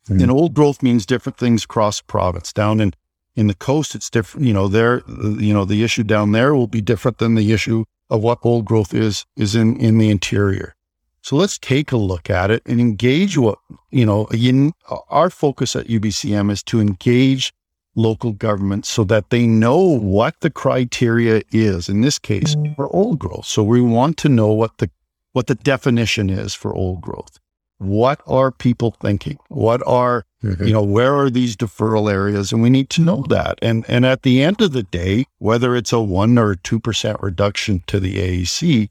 Mm-hmm. 0.07 0.21
And 0.21 0.31
old 0.31 0.53
growth 0.53 0.81
means 0.81 1.05
different 1.05 1.37
things 1.37 1.65
across 1.65 1.99
the 1.99 2.05
province. 2.05 2.53
Down 2.53 2.79
in 2.79 2.93
in 3.37 3.47
the 3.47 3.53
coast, 3.53 3.95
it's 3.95 4.09
different. 4.09 4.47
You 4.47 4.53
know, 4.53 4.67
there, 4.67 5.03
you 5.07 5.53
know, 5.53 5.63
the 5.63 5.83
issue 5.83 6.03
down 6.03 6.31
there 6.31 6.55
will 6.55 6.67
be 6.67 6.81
different 6.81 7.19
than 7.19 7.35
the 7.35 7.53
issue 7.53 7.85
of 8.09 8.23
what 8.23 8.39
old 8.41 8.65
growth 8.65 8.93
is, 8.93 9.25
is 9.37 9.55
in, 9.55 9.77
in 9.77 9.99
the 9.99 10.09
interior. 10.09 10.73
So 11.21 11.35
let's 11.35 11.57
take 11.59 11.91
a 11.91 11.97
look 11.97 12.29
at 12.29 12.49
it 12.49 12.63
and 12.65 12.79
engage 12.79 13.37
what, 13.37 13.59
you 13.91 14.05
know, 14.05 14.25
in, 14.27 14.73
our 15.09 15.29
focus 15.29 15.75
at 15.75 15.87
UBCM 15.87 16.49
is 16.49 16.63
to 16.63 16.79
engage 16.81 17.53
local 17.95 18.31
governments 18.31 18.89
so 18.89 19.03
that 19.03 19.29
they 19.29 19.45
know 19.45 19.77
what 19.79 20.39
the 20.39 20.49
criteria 20.49 21.41
is, 21.51 21.89
in 21.89 22.01
this 22.01 22.17
case, 22.17 22.55
for 22.75 22.87
old 22.95 23.19
growth. 23.19 23.45
So 23.45 23.63
we 23.63 23.81
want 23.81 24.17
to 24.17 24.29
know 24.29 24.51
what 24.51 24.77
the, 24.77 24.89
what 25.33 25.47
the 25.47 25.55
definition 25.55 26.29
is 26.29 26.53
for 26.53 26.73
old 26.73 27.01
growth. 27.01 27.39
What 27.79 28.21
are 28.25 28.51
people 28.51 28.91
thinking? 28.99 29.37
What 29.49 29.85
are, 29.85 30.25
mm-hmm. 30.43 30.63
you 30.63 30.73
know, 30.73 30.83
where 30.83 31.15
are 31.15 31.29
these 31.29 31.55
deferral 31.55 32.11
areas? 32.11 32.51
And 32.51 32.61
we 32.61 32.69
need 32.69 32.89
to 32.91 33.01
know 33.01 33.23
that. 33.29 33.59
And, 33.61 33.85
and 33.87 34.05
at 34.05 34.23
the 34.23 34.41
end 34.41 34.61
of 34.61 34.71
the 34.71 34.83
day, 34.83 35.25
whether 35.37 35.75
it's 35.75 35.93
a 35.93 35.99
one 35.99 36.37
or 36.37 36.55
2% 36.55 37.21
reduction 37.21 37.83
to 37.87 37.99
the 37.99 38.15
AAC, 38.15 38.89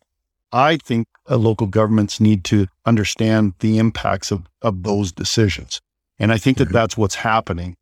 I 0.53 0.77
think 0.77 1.09
uh, 1.29 1.37
local 1.37 1.67
governments 1.67 2.21
need 2.21 2.45
to 2.45 2.67
understand 2.85 3.55
the 3.59 3.79
impacts 3.79 4.31
of, 4.31 4.47
of 4.63 4.85
those 4.85 5.11
decisions. 5.13 5.81
And 6.19 6.33
I 6.33 6.39
think 6.39 6.59
that 6.59 6.67
mm-hmm. 6.67 6.75
that's 6.75 6.97
what's 6.97 7.17
happening. 7.17 7.77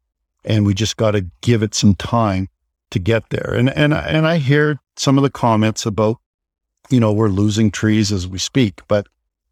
And 0.44 0.66
we 0.66 0.74
just 0.74 0.96
got 0.96 1.12
to 1.12 1.26
give 1.42 1.62
it 1.62 1.74
some 1.74 1.94
time 1.94 2.48
to 2.90 2.98
get 2.98 3.30
there. 3.30 3.54
And, 3.54 3.70
and, 3.70 3.92
and 3.92 4.26
I 4.26 4.38
hear 4.38 4.80
some 4.96 5.18
of 5.18 5.22
the 5.22 5.30
comments 5.30 5.84
about, 5.84 6.16
you 6.90 7.00
know, 7.00 7.12
we're 7.12 7.28
losing 7.28 7.70
trees 7.70 8.12
as 8.12 8.26
we 8.26 8.38
speak, 8.38 8.80
but 8.88 9.06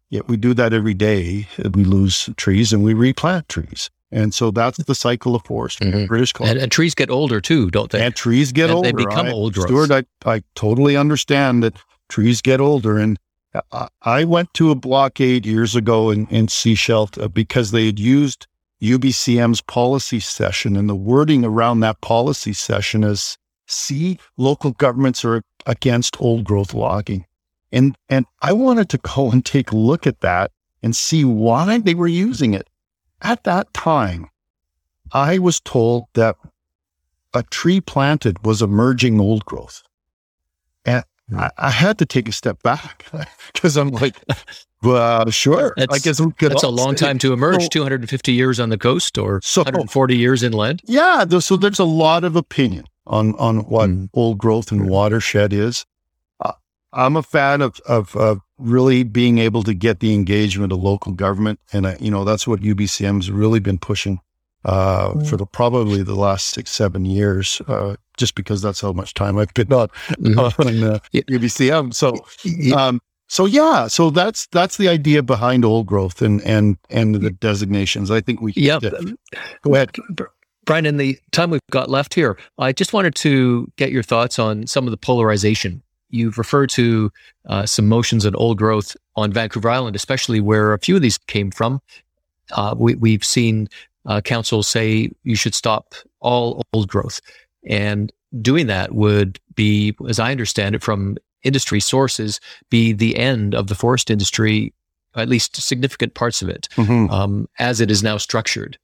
Yet 0.09 0.27
we 0.27 0.37
do 0.37 0.53
that 0.53 0.73
every 0.73 0.93
day. 0.93 1.47
We 1.73 1.83
lose 1.83 2.29
trees 2.37 2.71
and 2.71 2.83
we 2.83 2.93
replant 2.93 3.49
trees. 3.49 3.89
And 4.11 4.31
so 4.31 4.51
that's 4.51 4.77
the 4.77 4.93
cycle 4.93 5.35
of 5.35 5.43
forest 5.43 5.79
mm-hmm. 5.79 6.05
British 6.05 6.33
Columbia. 6.33 6.53
And, 6.53 6.63
and, 6.63 6.71
trees 6.71 6.93
get 6.93 7.09
older 7.09 7.41
too, 7.41 7.71
don't 7.71 7.91
they? 7.91 7.99
And 7.99 8.15
trees 8.15 8.51
get 8.51 8.69
and 8.69 8.77
older. 8.77 8.91
They 8.91 9.05
become 9.05 9.25
I, 9.25 9.31
old 9.31 9.55
growth. 9.55 9.67
Stuart, 9.67 9.91
I, 9.91 10.31
I 10.31 10.43
totally 10.53 10.95
understand 10.95 11.63
that 11.63 11.75
trees 12.09 12.39
get 12.39 12.61
older. 12.61 12.99
And 12.99 13.17
I, 13.71 13.87
I 14.03 14.23
went 14.23 14.53
to 14.53 14.69
a 14.69 14.75
blockade 14.75 15.47
years 15.47 15.75
ago 15.75 16.11
in, 16.11 16.27
in 16.27 16.45
Sechelt 16.45 17.21
uh, 17.21 17.27
because 17.27 17.71
they 17.71 17.87
had 17.87 17.99
used 17.99 18.45
UBCM's 18.83 19.61
policy 19.61 20.19
session 20.19 20.75
and 20.75 20.87
the 20.87 20.95
wording 20.95 21.43
around 21.43 21.79
that 21.79 22.01
policy 22.01 22.53
session 22.53 23.03
is 23.03 23.37
see, 23.65 24.19
local 24.37 24.71
governments 24.71 25.25
are 25.25 25.41
against 25.65 26.21
old 26.21 26.43
growth 26.43 26.73
logging. 26.73 27.25
And, 27.73 27.97
and 28.07 28.25
I 28.41 28.53
wanted 28.53 28.87
to 28.89 28.99
go 28.99 29.31
and 29.31 29.43
take 29.43 29.71
a 29.71 29.75
look 29.75 30.05
at 30.05 30.21
that 30.21 30.51
and 30.83 30.95
see 30.95 31.25
why 31.25 31.79
they 31.79 31.95
were 31.95 32.07
using 32.07 32.53
it. 32.53 32.69
At 33.21 33.43
that 33.45 33.73
time, 33.73 34.29
I 35.11 35.39
was 35.39 35.59
told 35.59 36.05
that 36.13 36.35
a 37.33 37.41
tree 37.43 37.81
planted 37.81 38.45
was 38.45 38.61
emerging 38.61 39.19
old 39.19 39.43
growth. 39.45 39.81
And 40.85 41.03
hmm. 41.29 41.39
I, 41.39 41.49
I 41.57 41.69
had 41.71 41.97
to 41.97 42.05
take 42.05 42.29
a 42.29 42.31
step 42.31 42.61
back 42.61 43.05
because 43.53 43.75
I'm 43.75 43.89
like, 43.89 44.17
well, 44.83 45.29
sure. 45.31 45.73
That's, 45.75 45.93
I 45.93 45.97
guess 45.97 46.21
that's 46.39 46.63
a 46.63 46.69
long 46.69 46.93
time 46.93 47.17
to 47.19 47.33
emerge. 47.33 47.63
So, 47.63 47.69
250 47.69 48.33
years 48.33 48.59
on 48.59 48.69
the 48.69 48.77
coast 48.77 49.17
or 49.17 49.39
so, 49.41 49.61
140 49.61 50.15
years 50.15 50.43
inland. 50.43 50.81
Yeah. 50.85 51.25
So 51.39 51.57
there's 51.57 51.79
a 51.79 51.85
lot 51.85 52.23
of 52.23 52.35
opinion 52.35 52.85
on, 53.07 53.33
on 53.35 53.59
what 53.61 53.89
mm. 53.89 54.09
old 54.13 54.37
growth 54.37 54.71
and 54.71 54.87
watershed 54.87 55.53
is. 55.53 55.85
I'm 56.93 57.15
a 57.15 57.23
fan 57.23 57.61
of, 57.61 57.79
of, 57.87 58.15
of 58.15 58.41
really 58.57 59.03
being 59.03 59.39
able 59.39 59.63
to 59.63 59.73
get 59.73 59.99
the 59.99 60.13
engagement 60.13 60.71
of 60.71 60.81
local 60.81 61.11
government. 61.11 61.59
And, 61.71 61.87
I, 61.87 61.97
you 61.99 62.11
know, 62.11 62.23
that's 62.23 62.47
what 62.47 62.61
UBCM 62.61 63.15
has 63.15 63.31
really 63.31 63.59
been 63.59 63.77
pushing 63.77 64.19
uh, 64.65 65.09
mm. 65.09 65.27
for 65.27 65.37
the, 65.37 65.45
probably 65.45 66.03
the 66.03 66.15
last 66.15 66.47
six, 66.47 66.71
seven 66.71 67.05
years, 67.05 67.61
uh, 67.67 67.95
just 68.17 68.35
because 68.35 68.61
that's 68.61 68.81
how 68.81 68.93
much 68.93 69.13
time 69.13 69.37
I've 69.37 69.53
been 69.53 69.73
on, 69.73 69.87
mm-hmm. 69.87 70.39
on 70.67 70.83
uh, 70.83 70.99
yeah. 71.11 71.21
UBCM. 71.29 71.93
So, 71.93 72.15
um, 72.75 73.01
so 73.27 73.45
yeah, 73.45 73.87
so 73.87 74.09
that's 74.09 74.45
that's 74.47 74.77
the 74.77 74.89
idea 74.89 75.23
behind 75.23 75.65
old 75.65 75.87
growth 75.87 76.21
and 76.21 76.41
and 76.43 76.77
and 76.89 77.15
the 77.15 77.31
designations. 77.31 78.11
I 78.11 78.21
think 78.21 78.41
we 78.41 78.53
yeah. 78.55 78.79
Go 79.63 79.73
ahead. 79.73 79.91
Brian, 80.65 80.85
in 80.85 80.97
the 80.97 81.19
time 81.31 81.49
we've 81.49 81.59
got 81.71 81.89
left 81.89 82.13
here, 82.13 82.37
I 82.57 82.71
just 82.71 82.93
wanted 82.93 83.15
to 83.15 83.71
get 83.75 83.91
your 83.91 84.03
thoughts 84.03 84.39
on 84.39 84.67
some 84.67 84.85
of 84.85 84.91
the 84.91 84.97
polarization 84.97 85.82
you've 86.13 86.37
referred 86.37 86.69
to 86.69 87.11
uh, 87.47 87.65
some 87.65 87.87
motions 87.87 88.25
and 88.25 88.35
old 88.35 88.57
growth 88.57 88.95
on 89.15 89.31
Vancouver 89.31 89.69
Island, 89.69 89.95
especially 89.95 90.39
where 90.39 90.73
a 90.73 90.79
few 90.79 90.95
of 90.95 91.01
these 91.01 91.17
came 91.17 91.51
from. 91.51 91.81
Uh, 92.51 92.75
we, 92.77 93.13
have 93.13 93.23
seen 93.23 93.67
uh, 94.05 94.21
councils 94.21 94.67
say 94.67 95.09
you 95.23 95.35
should 95.35 95.55
stop 95.55 95.95
all 96.19 96.61
old 96.73 96.87
growth. 96.87 97.19
And 97.67 98.11
doing 98.41 98.67
that 98.67 98.93
would 98.93 99.39
be, 99.55 99.95
as 100.07 100.19
I 100.19 100.31
understand 100.31 100.75
it 100.75 100.83
from 100.83 101.17
industry 101.43 101.79
sources, 101.79 102.39
be 102.69 102.93
the 102.93 103.17
end 103.17 103.55
of 103.55 103.67
the 103.67 103.75
forest 103.75 104.09
industry, 104.09 104.73
at 105.15 105.29
least 105.29 105.55
significant 105.55 106.13
parts 106.13 106.41
of 106.41 106.49
it, 106.49 106.67
mm-hmm. 106.75 107.11
um, 107.11 107.47
as 107.59 107.81
it 107.81 107.89
is 107.89 108.03
now 108.03 108.17
structured. 108.17 108.77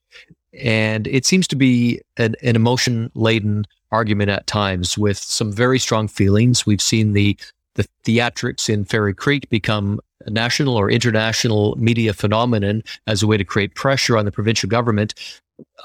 And 0.53 1.07
it 1.07 1.25
seems 1.25 1.47
to 1.49 1.55
be 1.55 2.01
an, 2.17 2.35
an 2.41 2.55
emotion 2.55 3.11
laden 3.13 3.65
argument 3.91 4.29
at 4.29 4.47
times 4.47 4.97
with 4.97 5.17
some 5.17 5.51
very 5.51 5.79
strong 5.79 6.07
feelings. 6.07 6.65
We've 6.65 6.81
seen 6.81 7.13
the 7.13 7.37
the 7.75 7.87
theatrics 8.03 8.69
in 8.69 8.83
Fairy 8.83 9.13
Creek 9.13 9.49
become 9.49 10.01
a 10.25 10.29
national 10.29 10.75
or 10.75 10.89
international 10.89 11.75
media 11.77 12.13
phenomenon 12.13 12.83
as 13.07 13.23
a 13.23 13.27
way 13.27 13.37
to 13.37 13.45
create 13.45 13.75
pressure 13.75 14.17
on 14.17 14.25
the 14.25 14.31
provincial 14.31 14.67
government. 14.67 15.13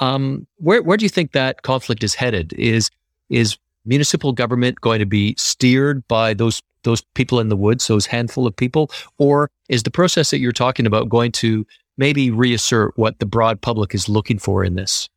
Um, 0.01 0.47
where 0.57 0.83
where 0.83 0.97
do 0.97 1.05
you 1.05 1.09
think 1.09 1.33
that 1.33 1.63
conflict 1.63 2.03
is 2.03 2.15
headed? 2.15 2.53
Is 2.55 2.91
is 3.31 3.57
municipal 3.85 4.33
government 4.33 4.81
going 4.81 4.99
to 4.99 5.07
be 5.07 5.35
steered 5.37 6.07
by 6.09 6.35
those 6.35 6.63
those 6.83 7.01
people 7.15 7.41
in 7.41 7.49
the 7.49 7.57
woods, 7.57 7.87
those 7.87 8.07
handful 8.07 8.47
of 8.47 8.55
people, 8.55 8.91
or 9.19 9.51
is 9.69 9.85
the 9.85 9.91
process 9.91 10.31
that 10.31 10.39
you're 10.39 10.53
talking 10.53 10.87
about 10.87 11.09
going 11.09 11.33
to 11.33 11.67
maybe 11.97 12.31
reassert 12.31 12.97
what 12.97 13.19
the 13.19 13.27
broad 13.27 13.61
public 13.61 13.95
is 13.95 14.09
looking 14.09 14.39
for 14.39 14.65
in 14.65 14.75
this? 14.75 15.09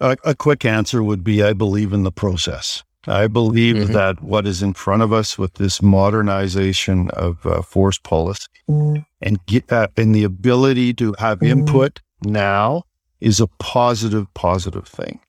A, 0.00 0.16
a 0.24 0.34
quick 0.34 0.64
answer 0.64 1.02
would 1.02 1.22
be 1.22 1.42
I 1.42 1.52
believe 1.52 1.92
in 1.92 2.02
the 2.02 2.12
process. 2.12 2.82
I 3.06 3.28
believe 3.28 3.76
mm-hmm. 3.76 3.92
that 3.94 4.22
what 4.22 4.46
is 4.46 4.62
in 4.62 4.74
front 4.74 5.02
of 5.02 5.12
us 5.12 5.38
with 5.38 5.54
this 5.54 5.80
modernization 5.80 7.10
of 7.10 7.44
uh, 7.46 7.62
forest 7.62 8.02
policy 8.02 8.46
mm. 8.68 9.04
and 9.22 9.44
get 9.46 9.70
uh, 9.72 9.88
and 9.96 10.14
the 10.14 10.24
ability 10.24 10.92
to 10.94 11.14
have 11.18 11.38
mm. 11.38 11.48
input 11.48 12.00
now 12.22 12.82
is 13.20 13.40
a 13.40 13.46
positive, 13.58 14.32
positive 14.34 14.86
thing. 14.86 15.20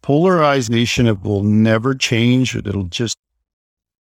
Polarization 0.00 1.06
it 1.06 1.22
will 1.22 1.42
never 1.42 1.94
change. 1.94 2.56
It'll 2.56 2.84
just 2.84 3.18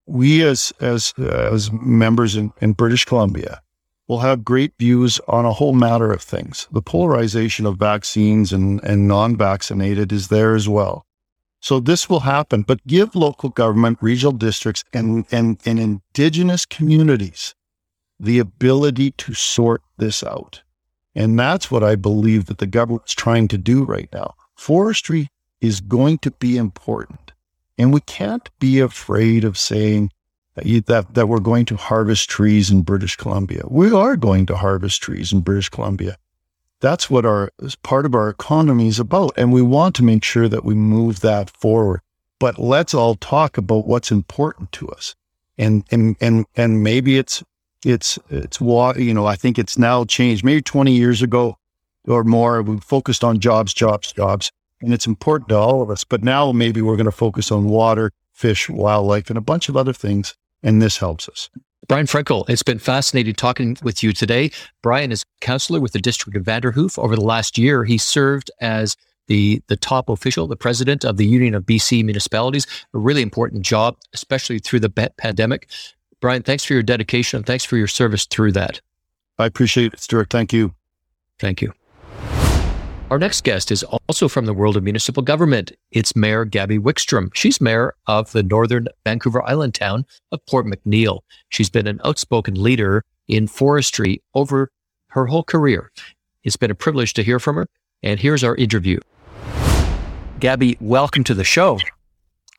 we 0.06 0.42
as 0.44 0.72
as 0.80 1.14
uh, 1.20 1.50
as 1.52 1.70
members 1.72 2.38
in, 2.38 2.54
in 2.62 2.74
British 2.74 3.04
Columbia 3.04 3.62
will 4.08 4.20
have 4.20 4.46
great 4.46 4.74
views 4.80 5.20
on 5.28 5.46
a 5.46 5.54
whole 5.54 5.74
matter 5.74 6.12
of 6.12 6.22
things. 6.22 6.68
The 6.72 6.82
polarization 6.82 7.66
of 7.66 7.78
vaccines 7.78 8.54
and, 8.54 8.84
and 8.84 9.08
non 9.08 9.36
vaccinated 9.36 10.12
is 10.12 10.30
there 10.30 10.56
as 10.56 10.70
well. 10.70 11.06
So 11.60 11.80
this 11.80 12.10
will 12.10 12.22
happen, 12.22 12.62
but 12.62 12.86
give 12.88 13.16
local 13.16 13.50
government, 13.50 13.98
regional 14.00 14.32
districts, 14.32 14.84
and, 14.94 15.26
and, 15.32 15.60
and 15.66 15.80
indigenous 15.80 16.66
communities 16.66 17.56
the 18.20 18.40
ability 18.40 19.12
to 19.12 19.34
sort 19.34 19.82
this 19.98 20.24
out. 20.24 20.64
And 21.16 21.38
that's 21.38 21.72
what 21.72 21.84
I 21.84 21.96
believe 21.96 22.46
that 22.46 22.60
the 22.60 22.68
government's 22.68 23.14
trying 23.14 23.48
to 23.50 23.58
do 23.58 23.84
right 23.84 24.10
now. 24.14 24.36
Forestry 24.56 25.30
is 25.62 25.82
going 25.82 26.20
to 26.20 26.32
be 26.32 26.58
important. 26.58 27.34
And 27.78 27.94
we 27.94 28.02
can't 28.02 28.50
be 28.60 28.80
afraid 28.80 29.44
of 29.44 29.58
saying, 29.58 30.12
that, 30.58 31.14
that 31.14 31.28
we're 31.28 31.40
going 31.40 31.66
to 31.66 31.76
harvest 31.76 32.30
trees 32.30 32.72
in 32.72 32.82
British 32.82 33.16
Columbia. 33.16 33.64
We 33.68 33.92
are 33.92 34.16
going 34.16 34.46
to 34.48 34.58
harvest 34.58 35.02
trees 35.02 35.32
in 35.32 35.42
British 35.42 35.70
Columbia. 35.70 36.18
That's 36.80 37.10
what 37.10 37.26
our 37.26 37.52
part 37.84 38.06
of 38.06 38.16
our 38.16 38.30
economy 38.30 38.88
is 38.88 39.00
about. 39.00 39.34
And 39.38 39.52
we 39.52 39.62
want 39.62 39.96
to 39.96 40.04
make 40.04 40.24
sure 40.24 40.48
that 40.48 40.66
we 40.66 40.76
move 40.76 41.22
that 41.22 41.50
forward. 41.50 42.02
But 42.40 42.60
let's 42.60 42.94
all 42.94 43.16
talk 43.16 43.58
about 43.58 43.88
what's 43.88 44.12
important 44.12 44.72
to 44.74 44.88
us. 44.90 45.16
And, 45.58 45.84
and, 45.90 46.16
and, 46.22 46.46
and 46.56 46.84
maybe 46.84 47.18
it's, 47.18 47.44
it's, 47.84 48.20
it's 48.30 48.60
you 48.62 49.14
know, 49.14 49.26
I 49.26 49.36
think 49.36 49.58
it's 49.58 49.78
now 49.78 50.06
changed. 50.06 50.44
Maybe 50.44 50.62
20 50.62 50.92
years 50.92 51.24
ago 51.24 51.58
or 52.08 52.24
more, 52.24 52.62
we 52.62 52.80
focused 52.80 53.24
on 53.24 53.40
jobs, 53.40 53.74
jobs, 53.74 54.12
jobs. 54.12 54.52
And 54.82 54.94
it's 54.94 55.08
important 55.08 55.50
to 55.50 55.58
all 55.58 55.82
of 55.82 55.90
us. 55.90 56.04
But 56.04 56.24
now 56.24 56.52
maybe 56.52 56.82
we're 56.84 56.96
going 56.96 57.06
to 57.06 57.12
focus 57.12 57.52
on 57.52 57.66
water, 57.66 58.12
fish, 58.34 58.70
wildlife, 58.70 59.30
and 59.30 59.38
a 59.38 59.42
bunch 59.42 59.68
of 59.68 59.76
other 59.76 59.94
things 59.94 60.36
and 60.64 60.82
this 60.82 60.98
helps 60.98 61.30
us. 61.30 61.50
Brian 61.88 62.06
Frankel, 62.06 62.48
it's 62.50 62.64
been 62.64 62.80
fascinating 62.80 63.34
talking 63.34 63.78
with 63.82 64.04
you 64.04 64.12
today. 64.12 64.52
Brian 64.84 65.12
is 65.12 65.24
counselor 65.40 65.80
with 65.80 65.94
the 65.94 66.00
District 66.00 66.36
of 66.36 66.44
Vanderhoof. 66.44 67.00
Over 67.00 67.16
the 67.16 67.22
last 67.22 67.58
year, 67.58 67.86
he 67.86 67.98
served 67.98 68.52
as 68.60 68.98
the, 69.28 69.62
the 69.68 69.78
top 69.78 70.10
official, 70.10 70.48
the 70.48 70.58
president 70.58 71.06
of 71.06 71.18
the 71.18 71.26
Union 71.26 71.56
of 71.56 71.64
BC 71.64 72.04
Municipalities, 72.04 72.68
a 72.94 72.98
really 72.98 73.22
important 73.22 73.62
job, 73.62 73.96
especially 74.14 74.60
through 74.60 74.82
the 74.82 74.90
pandemic. 75.18 75.70
Brian, 76.20 76.44
thanks 76.44 76.66
for 76.66 76.74
your 76.74 76.84
dedication. 76.84 77.44
Thanks 77.44 77.64
for 77.64 77.78
your 77.78 77.88
service 77.88 78.26
through 78.26 78.54
that. 78.54 78.82
I 79.38 79.46
appreciate 79.46 79.94
it, 79.94 80.00
Stuart. 80.00 80.30
Thank 80.30 80.52
you. 80.52 80.74
Thank 81.40 81.62
you. 81.62 81.77
Our 83.10 83.18
next 83.18 83.46
guest 83.46 83.72
is 83.72 83.84
also 83.84 84.28
from 84.28 84.48
the 84.48 84.54
world 84.54 84.76
of 84.76 84.84
municipal 84.84 85.24
government. 85.24 85.72
It's 85.92 86.14
Mayor 86.14 86.44
Gabby 86.44 86.78
Wickstrom. 86.78 87.34
She's 87.34 87.62
mayor 87.62 87.96
of 88.06 88.34
the 88.34 88.44
northern 88.44 88.90
Vancouver 89.06 89.42
Island 89.44 89.76
town 89.76 90.06
of 90.34 90.46
Port 90.46 90.66
McNeill. 90.66 91.22
She's 91.48 91.70
been 91.70 91.88
an 91.88 92.02
outspoken 92.04 92.62
leader 92.62 93.06
in 93.30 93.48
forestry 93.48 94.22
over 94.34 94.72
her 95.12 95.26
whole 95.28 95.44
career. 95.44 95.90
It's 96.44 96.58
been 96.58 96.70
a 96.70 96.76
privilege 96.76 97.14
to 97.14 97.24
hear 97.24 97.40
from 97.40 97.56
her, 97.56 97.68
and 98.04 98.20
here's 98.20 98.44
our 98.44 98.58
interview. 98.58 99.00
Gabby, 100.42 100.78
welcome 100.82 101.24
to 101.24 101.34
the 101.34 101.46
show. 101.46 101.80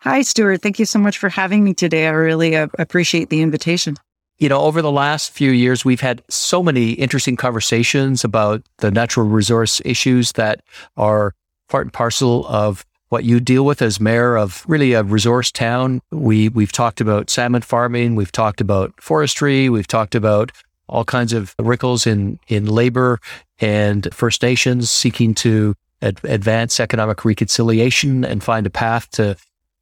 Hi, 0.00 0.22
Stuart. 0.22 0.62
Thank 0.62 0.78
you 0.78 0.86
so 0.86 0.98
much 0.98 1.18
for 1.18 1.28
having 1.28 1.62
me 1.62 1.74
today. 1.74 2.06
I 2.06 2.12
really 2.12 2.56
uh, 2.56 2.68
appreciate 2.78 3.28
the 3.28 3.42
invitation. 3.42 3.96
You 4.38 4.48
know, 4.48 4.60
over 4.60 4.80
the 4.82 4.92
last 4.92 5.30
few 5.30 5.50
years, 5.50 5.84
we've 5.84 6.00
had 6.00 6.22
so 6.28 6.62
many 6.62 6.92
interesting 6.92 7.36
conversations 7.36 8.24
about 8.24 8.62
the 8.78 8.90
natural 8.90 9.26
resource 9.26 9.82
issues 9.84 10.32
that 10.32 10.62
are 10.96 11.34
part 11.68 11.86
and 11.86 11.92
parcel 11.92 12.46
of 12.46 12.84
what 13.08 13.24
you 13.24 13.40
deal 13.40 13.64
with 13.64 13.82
as 13.82 14.00
mayor 14.00 14.36
of 14.36 14.64
really 14.68 14.92
a 14.92 15.02
resource 15.02 15.50
town. 15.50 16.00
We 16.10 16.50
we've 16.50 16.72
talked 16.72 17.00
about 17.00 17.30
salmon 17.30 17.62
farming, 17.62 18.14
we've 18.14 18.32
talked 18.32 18.60
about 18.60 18.92
forestry, 19.00 19.68
we've 19.68 19.86
talked 19.86 20.14
about 20.14 20.52
all 20.88 21.04
kinds 21.04 21.32
of 21.32 21.54
wrinkles 21.58 22.06
in 22.06 22.38
in 22.48 22.66
labor 22.66 23.18
and 23.60 24.12
First 24.14 24.42
Nations 24.42 24.90
seeking 24.90 25.34
to 25.34 25.74
ad- 26.00 26.20
advance 26.24 26.78
economic 26.78 27.24
reconciliation 27.24 28.24
and 28.24 28.44
find 28.44 28.66
a 28.66 28.70
path 28.70 29.10
to 29.12 29.36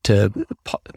to 0.07 0.47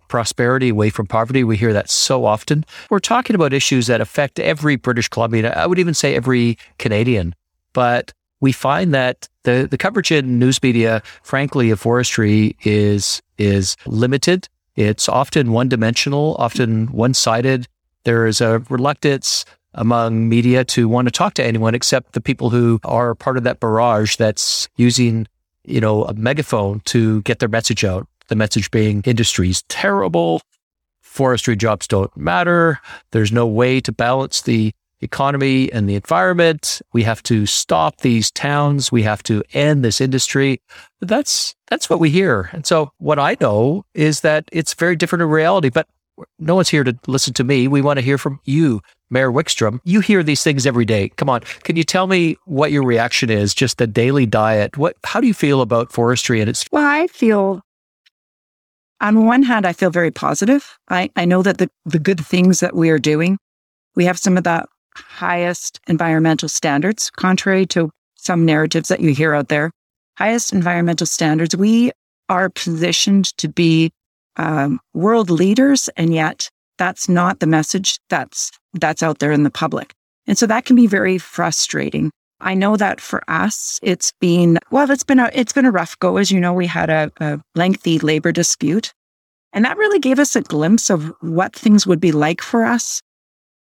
prosperity 0.07 0.69
away 0.69 0.89
from 0.89 1.07
poverty. 1.07 1.43
We 1.43 1.57
hear 1.57 1.73
that 1.73 1.89
so 1.89 2.25
often. 2.25 2.65
We're 2.89 2.99
talking 2.99 3.35
about 3.35 3.53
issues 3.53 3.87
that 3.87 4.01
affect 4.01 4.39
every 4.39 4.75
British 4.75 5.09
Columbian. 5.09 5.45
I 5.45 5.65
would 5.65 5.79
even 5.79 5.93
say 5.93 6.15
every 6.15 6.57
Canadian. 6.77 7.35
But 7.73 8.13
we 8.41 8.51
find 8.51 8.93
that 8.93 9.27
the, 9.43 9.67
the 9.69 9.77
coverage 9.77 10.11
in 10.11 10.39
news 10.39 10.61
media, 10.61 11.01
frankly, 11.23 11.69
of 11.71 11.79
forestry 11.79 12.55
is 12.63 13.21
is 13.37 13.75
limited. 13.85 14.47
It's 14.75 15.09
often 15.09 15.51
one 15.51 15.69
dimensional, 15.69 16.35
often 16.39 16.87
one 16.87 17.13
sided. 17.13 17.67
There 18.03 18.27
is 18.27 18.41
a 18.41 18.59
reluctance 18.69 19.45
among 19.73 20.29
media 20.29 20.63
to 20.65 20.87
want 20.87 21.07
to 21.07 21.11
talk 21.11 21.33
to 21.35 21.43
anyone 21.43 21.75
except 21.75 22.13
the 22.13 22.21
people 22.21 22.49
who 22.49 22.79
are 22.83 23.13
part 23.15 23.37
of 23.37 23.43
that 23.43 23.59
barrage 23.59 24.15
that's 24.15 24.67
using, 24.77 25.27
you 25.65 25.81
know, 25.81 26.05
a 26.05 26.13
megaphone 26.13 26.81
to 26.85 27.21
get 27.23 27.39
their 27.39 27.49
message 27.49 27.83
out. 27.83 28.07
The 28.29 28.35
message 28.35 28.71
being 28.71 29.01
industry's 29.05 29.63
terrible. 29.63 30.41
Forestry 31.01 31.55
jobs 31.55 31.87
don't 31.87 32.15
matter. 32.15 32.79
There's 33.11 33.31
no 33.31 33.47
way 33.47 33.81
to 33.81 33.91
balance 33.91 34.41
the 34.41 34.71
economy 35.01 35.71
and 35.71 35.89
the 35.89 35.95
environment. 35.95 36.81
We 36.93 37.03
have 37.03 37.23
to 37.23 37.45
stop 37.45 38.01
these 38.01 38.31
towns. 38.31 38.91
We 38.91 39.03
have 39.03 39.23
to 39.23 39.43
end 39.53 39.83
this 39.83 40.01
industry. 40.01 40.61
That's 41.01 41.55
that's 41.69 41.89
what 41.89 41.99
we 41.99 42.09
hear. 42.09 42.49
And 42.53 42.65
so 42.65 42.91
what 42.97 43.19
I 43.19 43.35
know 43.39 43.85
is 43.93 44.21
that 44.21 44.47
it's 44.51 44.73
very 44.73 44.95
different 44.95 45.23
in 45.23 45.29
reality, 45.29 45.69
but 45.69 45.87
no 46.37 46.55
one's 46.55 46.69
here 46.69 46.83
to 46.83 46.97
listen 47.07 47.33
to 47.35 47.43
me. 47.43 47.67
We 47.67 47.81
want 47.81 47.97
to 47.97 48.05
hear 48.05 48.17
from 48.17 48.39
you, 48.43 48.81
Mayor 49.09 49.31
Wickstrom. 49.31 49.79
You 49.85 50.01
hear 50.01 50.21
these 50.21 50.43
things 50.43 50.65
every 50.65 50.85
day. 50.85 51.09
Come 51.09 51.29
on. 51.29 51.41
Can 51.63 51.77
you 51.77 51.83
tell 51.83 52.07
me 52.07 52.37
what 52.45 52.71
your 52.71 52.83
reaction 52.83 53.29
is, 53.29 53.53
just 53.53 53.77
the 53.77 53.87
daily 53.87 54.25
diet? 54.25 54.77
What 54.77 54.97
how 55.03 55.21
do 55.21 55.27
you 55.27 55.33
feel 55.33 55.61
about 55.61 55.91
forestry 55.91 56.41
and 56.41 56.49
its 56.49 56.65
Well, 56.71 56.85
I 56.85 57.07
feel 57.07 57.61
on 59.01 59.25
one 59.25 59.43
hand, 59.43 59.65
I 59.65 59.73
feel 59.73 59.89
very 59.89 60.11
positive. 60.11 60.77
I, 60.89 61.09
I 61.15 61.25
know 61.25 61.41
that 61.41 61.57
the, 61.57 61.69
the 61.85 61.99
good 61.99 62.23
things 62.25 62.59
that 62.59 62.75
we 62.75 62.89
are 62.89 62.99
doing, 62.99 63.37
we 63.95 64.05
have 64.05 64.19
some 64.19 64.37
of 64.37 64.43
the 64.43 64.65
highest 64.95 65.79
environmental 65.87 66.49
standards, 66.49 67.09
contrary 67.09 67.65
to 67.67 67.91
some 68.15 68.45
narratives 68.45 68.89
that 68.89 68.99
you 68.99 69.13
hear 69.13 69.33
out 69.33 69.47
there. 69.47 69.71
Highest 70.17 70.51
environmental 70.51 71.07
standards. 71.07 71.55
We 71.55 71.91
are 72.27 72.49
positioned 72.49 73.37
to 73.37 73.47
be 73.47 73.91
um, 74.35 74.79
world 74.93 75.29
leaders, 75.29 75.89
and 75.95 76.13
yet 76.13 76.49
that's 76.77 77.07
not 77.07 77.39
the 77.39 77.47
message 77.47 77.99
that's 78.09 78.51
that's 78.73 79.01
out 79.01 79.19
there 79.19 79.31
in 79.31 79.43
the 79.43 79.49
public. 79.49 79.93
And 80.27 80.37
so 80.37 80.45
that 80.47 80.65
can 80.65 80.75
be 80.75 80.87
very 80.87 81.17
frustrating. 81.17 82.11
I 82.41 82.53
know 82.53 82.77
that 82.77 83.01
for 83.01 83.21
us, 83.27 83.79
it's 83.83 84.13
been 84.19 84.59
well, 84.71 84.89
it's 84.89 85.03
been 85.03 85.19
a 85.19 85.29
it's 85.33 85.53
been 85.53 85.65
a 85.65 85.71
rough 85.71 85.97
go. 85.99 86.17
As 86.17 86.31
you 86.31 86.39
know, 86.39 86.53
we 86.53 86.67
had 86.67 86.89
a, 86.89 87.11
a 87.19 87.39
lengthy 87.55 87.99
labor 87.99 88.31
dispute, 88.31 88.93
and 89.53 89.65
that 89.65 89.77
really 89.77 89.99
gave 89.99 90.19
us 90.19 90.35
a 90.35 90.41
glimpse 90.41 90.89
of 90.89 91.13
what 91.21 91.55
things 91.55 91.85
would 91.85 91.99
be 91.99 92.11
like 92.11 92.41
for 92.41 92.65
us 92.65 93.01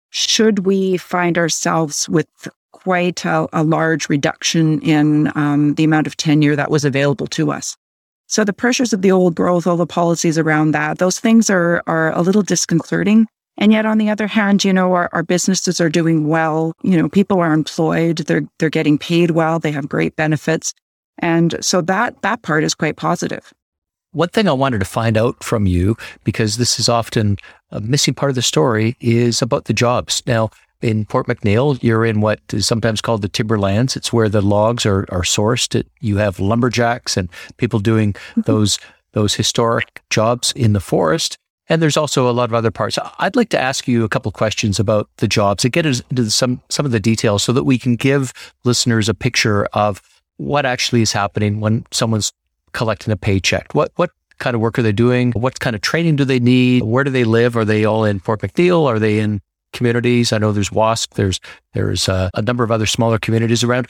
should 0.09 0.59
we 0.59 0.97
find 0.97 1.37
ourselves 1.37 2.07
with 2.07 2.27
quite 2.71 3.25
a, 3.25 3.47
a 3.53 3.63
large 3.63 4.07
reduction 4.07 4.79
in 4.81 5.31
um, 5.35 5.73
the 5.75 5.83
amount 5.83 6.07
of 6.07 6.15
tenure 6.15 6.55
that 6.55 6.71
was 6.71 6.85
available 6.85 7.27
to 7.27 7.51
us. 7.51 7.75
So 8.27 8.43
the 8.43 8.53
pressures 8.53 8.93
of 8.93 9.01
the 9.01 9.11
old 9.11 9.35
growth, 9.35 9.67
all 9.67 9.77
the 9.77 9.87
policies 9.87 10.37
around 10.37 10.71
that, 10.71 10.97
those 10.99 11.19
things 11.19 11.49
are 11.49 11.81
are 11.87 12.13
a 12.13 12.21
little 12.21 12.41
disconcerting. 12.43 13.27
And 13.57 13.71
yet, 13.71 13.85
on 13.85 13.97
the 13.97 14.09
other 14.09 14.27
hand, 14.27 14.63
you 14.63 14.71
know, 14.71 14.93
our, 14.93 15.09
our 15.13 15.23
businesses 15.23 15.81
are 15.81 15.89
doing 15.89 16.27
well. 16.27 16.73
You 16.83 16.97
know, 16.97 17.09
people 17.09 17.39
are 17.39 17.53
employed; 17.53 18.17
they're 18.19 18.43
they're 18.59 18.69
getting 18.69 18.97
paid 18.97 19.31
well. 19.31 19.59
They 19.59 19.71
have 19.71 19.89
great 19.89 20.15
benefits, 20.15 20.73
and 21.19 21.55
so 21.61 21.81
that 21.81 22.21
that 22.21 22.43
part 22.43 22.63
is 22.63 22.75
quite 22.75 22.97
positive. 22.97 23.53
One 24.11 24.29
thing 24.29 24.47
I 24.47 24.53
wanted 24.53 24.79
to 24.79 24.85
find 24.85 25.17
out 25.17 25.43
from 25.43 25.65
you, 25.65 25.97
because 26.23 26.57
this 26.57 26.79
is 26.79 26.87
often 26.87 27.37
a 27.71 27.81
missing 27.81 28.13
part 28.13 28.29
of 28.29 28.35
the 28.35 28.41
story, 28.41 28.95
is 28.99 29.41
about 29.41 29.65
the 29.65 29.73
jobs. 29.73 30.23
Now, 30.25 30.49
in 30.81 31.05
Port 31.05 31.27
McNeill, 31.27 31.81
you're 31.81 32.05
in 32.05 32.21
what 32.21 32.39
is 32.53 32.65
sometimes 32.65 33.01
called 33.01 33.21
the 33.21 33.27
timberlands. 33.27 33.95
It's 33.95 34.13
where 34.13 34.29
the 34.29 34.41
logs 34.41 34.85
are, 34.85 35.05
are 35.09 35.23
sourced. 35.23 35.75
It, 35.75 35.87
you 35.99 36.17
have 36.17 36.39
lumberjacks 36.39 37.17
and 37.17 37.29
people 37.57 37.79
doing 37.79 38.13
mm-hmm. 38.13 38.41
those 38.41 38.79
those 39.13 39.33
historic 39.33 40.03
jobs 40.09 40.51
in 40.55 40.73
the 40.73 40.79
forest. 40.79 41.37
And 41.69 41.81
there's 41.81 41.97
also 41.97 42.29
a 42.29 42.31
lot 42.31 42.49
of 42.49 42.53
other 42.53 42.71
parts. 42.71 42.97
I'd 43.19 43.35
like 43.35 43.49
to 43.49 43.59
ask 43.59 43.87
you 43.87 44.03
a 44.03 44.09
couple 44.09 44.31
questions 44.31 44.79
about 44.79 45.09
the 45.17 45.27
jobs 45.27 45.65
and 45.65 45.73
get 45.73 45.85
into 45.85 46.29
some 46.31 46.61
some 46.69 46.85
of 46.85 46.91
the 46.91 46.99
details 46.99 47.43
so 47.43 47.53
that 47.53 47.65
we 47.65 47.77
can 47.77 47.95
give 47.95 48.33
listeners 48.63 49.09
a 49.09 49.13
picture 49.13 49.65
of 49.73 50.01
what 50.37 50.65
actually 50.65 51.01
is 51.01 51.11
happening 51.11 51.59
when 51.59 51.85
someone's 51.91 52.31
collecting 52.71 53.11
a 53.11 53.17
paycheck. 53.17 53.73
What 53.73 53.91
what 53.95 54.11
kind 54.39 54.55
of 54.55 54.61
work 54.61 54.79
are 54.79 54.83
they 54.83 54.91
doing? 54.91 55.31
What 55.33 55.59
kind 55.59 55.75
of 55.75 55.81
training 55.81 56.15
do 56.15 56.23
they 56.23 56.39
need? 56.39 56.83
Where 56.83 57.03
do 57.03 57.11
they 57.11 57.23
live? 57.23 57.57
Are 57.57 57.65
they 57.65 57.85
all 57.85 58.05
in 58.05 58.19
Port 58.19 58.41
McNeill? 58.41 58.85
Are 58.85 58.99
they 58.99 59.19
in 59.19 59.41
communities. 59.73 60.33
I 60.33 60.37
know 60.37 60.51
there's 60.51 60.71
Woss. 60.71 61.07
There's 61.07 61.39
there's 61.73 62.09
uh, 62.09 62.29
a 62.33 62.41
number 62.41 62.63
of 62.63 62.71
other 62.71 62.85
smaller 62.85 63.19
communities 63.19 63.63
around. 63.63 63.87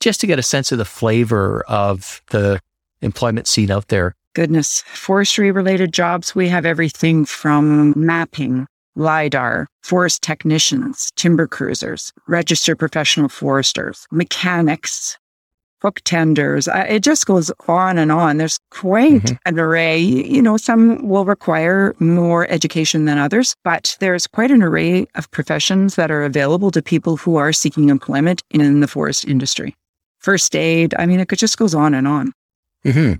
Just 0.00 0.20
to 0.20 0.26
get 0.26 0.38
a 0.38 0.42
sense 0.42 0.72
of 0.72 0.78
the 0.78 0.84
flavor 0.84 1.64
of 1.68 2.22
the 2.30 2.60
employment 3.02 3.46
scene 3.46 3.70
out 3.70 3.88
there. 3.88 4.14
Goodness, 4.36 4.82
forestry 4.82 5.50
related 5.50 5.94
jobs. 5.94 6.34
We 6.34 6.50
have 6.50 6.66
everything 6.66 7.24
from 7.24 7.94
mapping, 7.96 8.66
lidar, 8.94 9.66
forest 9.82 10.20
technicians, 10.20 11.10
timber 11.16 11.46
cruisers, 11.46 12.12
registered 12.28 12.78
professional 12.78 13.30
foresters, 13.30 14.06
mechanics, 14.12 15.16
hook 15.80 16.02
tenders. 16.04 16.68
It 16.68 17.02
just 17.02 17.24
goes 17.24 17.50
on 17.66 17.96
and 17.96 18.12
on. 18.12 18.36
There's 18.36 18.58
quite 18.70 19.22
mm-hmm. 19.22 19.36
an 19.46 19.58
array. 19.58 19.98
You 19.98 20.42
know, 20.42 20.58
some 20.58 21.08
will 21.08 21.24
require 21.24 21.94
more 21.98 22.46
education 22.50 23.06
than 23.06 23.16
others, 23.16 23.56
but 23.64 23.96
there's 24.00 24.26
quite 24.26 24.50
an 24.50 24.62
array 24.62 25.06
of 25.14 25.30
professions 25.30 25.94
that 25.94 26.10
are 26.10 26.24
available 26.24 26.70
to 26.72 26.82
people 26.82 27.16
who 27.16 27.36
are 27.36 27.54
seeking 27.54 27.88
employment 27.88 28.42
in 28.50 28.80
the 28.80 28.88
forest 28.88 29.24
industry. 29.24 29.74
First 30.18 30.54
aid. 30.54 30.94
I 30.98 31.06
mean, 31.06 31.20
it 31.20 31.28
just 31.30 31.56
goes 31.56 31.74
on 31.74 31.94
and 31.94 32.06
on. 32.06 32.34
Mm-hmm. 32.84 33.14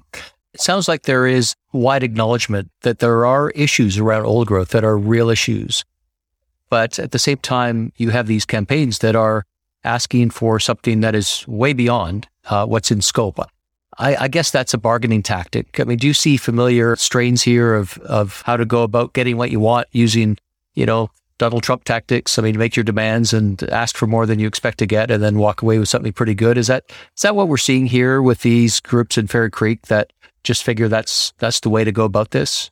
It 0.57 0.63
sounds 0.63 0.89
like 0.89 1.03
there 1.03 1.27
is 1.27 1.55
wide 1.75 2.03
acknowledgement 2.03 2.71
that 2.81 3.01
there 3.01 3.27
are 3.27 3.51
issues 3.51 3.99
around 3.99 4.25
old 4.25 4.47
growth 4.47 4.71
that 4.71 4.85
are 4.85 4.97
real 4.97 5.29
issues. 5.29 5.85
But 6.71 6.99
at 6.99 7.11
the 7.11 7.19
same 7.19 7.37
time, 7.37 7.93
you 7.99 8.09
have 8.09 8.27
these 8.27 8.47
campaigns 8.47 9.01
that 9.01 9.15
are 9.15 9.45
asking 9.85 10.31
for 10.31 10.59
something 10.59 11.01
that 11.01 11.15
is 11.15 11.45
way 11.47 11.75
beyond 11.75 12.27
uh, 12.47 12.65
what's 12.65 12.91
in 12.91 13.03
scope. 13.03 13.39
I, 13.99 14.17
I, 14.17 14.29
guess 14.29 14.51
that's 14.51 14.73
a 14.73 14.79
bargaining 14.79 15.23
tactic. 15.23 15.79
I 15.79 15.85
mean, 15.85 15.99
do 15.99 16.07
you 16.07 16.15
see 16.15 16.39
familiar 16.39 16.97
strains 16.97 17.43
here 17.43 17.75
of 17.75 17.99
of 17.99 18.41
how 18.47 18.57
to 18.57 18.65
go 18.65 18.83
about 18.83 19.13
getting 19.13 19.37
what 19.37 19.51
you 19.51 19.61
want 19.61 19.89
using, 19.93 20.39
you 20.73 20.87
know, 20.87 21.11
Donald 21.37 21.65
Trump 21.65 21.85
tactics? 21.85 22.39
I 22.39 22.43
mean, 22.43 22.57
make 22.57 22.77
your 22.77 22.85
demands 22.85 23.35
and 23.35 23.63
ask 23.65 23.95
for 23.95 24.07
more 24.07 24.25
than 24.25 24.39
you 24.39 24.49
expect 24.49 24.79
to 24.79 24.87
get, 24.87 25.11
and 25.11 25.23
then 25.23 25.37
walk 25.37 25.61
away 25.61 25.79
with 25.79 25.91
something 25.91 26.15
pretty 26.15 26.35
good. 26.35 26.57
Is 26.57 26.69
that 26.69 26.85
is 27.15 27.23
that 27.23 27.37
what 27.37 27.49
we're 27.49 27.59
seeing 27.59 27.85
here 27.85 28.23
with 28.23 28.41
these 28.41 28.81
groups 28.81 29.19
in 29.19 29.27
Fairy 29.27 29.51
Creek 29.51 29.83
that 29.89 30.15
just 30.47 30.63
figure 30.63 30.89
that's 30.89 31.33
that's 31.39 31.61
the 31.61 31.69
way 31.69 31.85
to 31.85 31.93
go 31.93 32.05
about 32.05 32.31
this? 32.31 32.71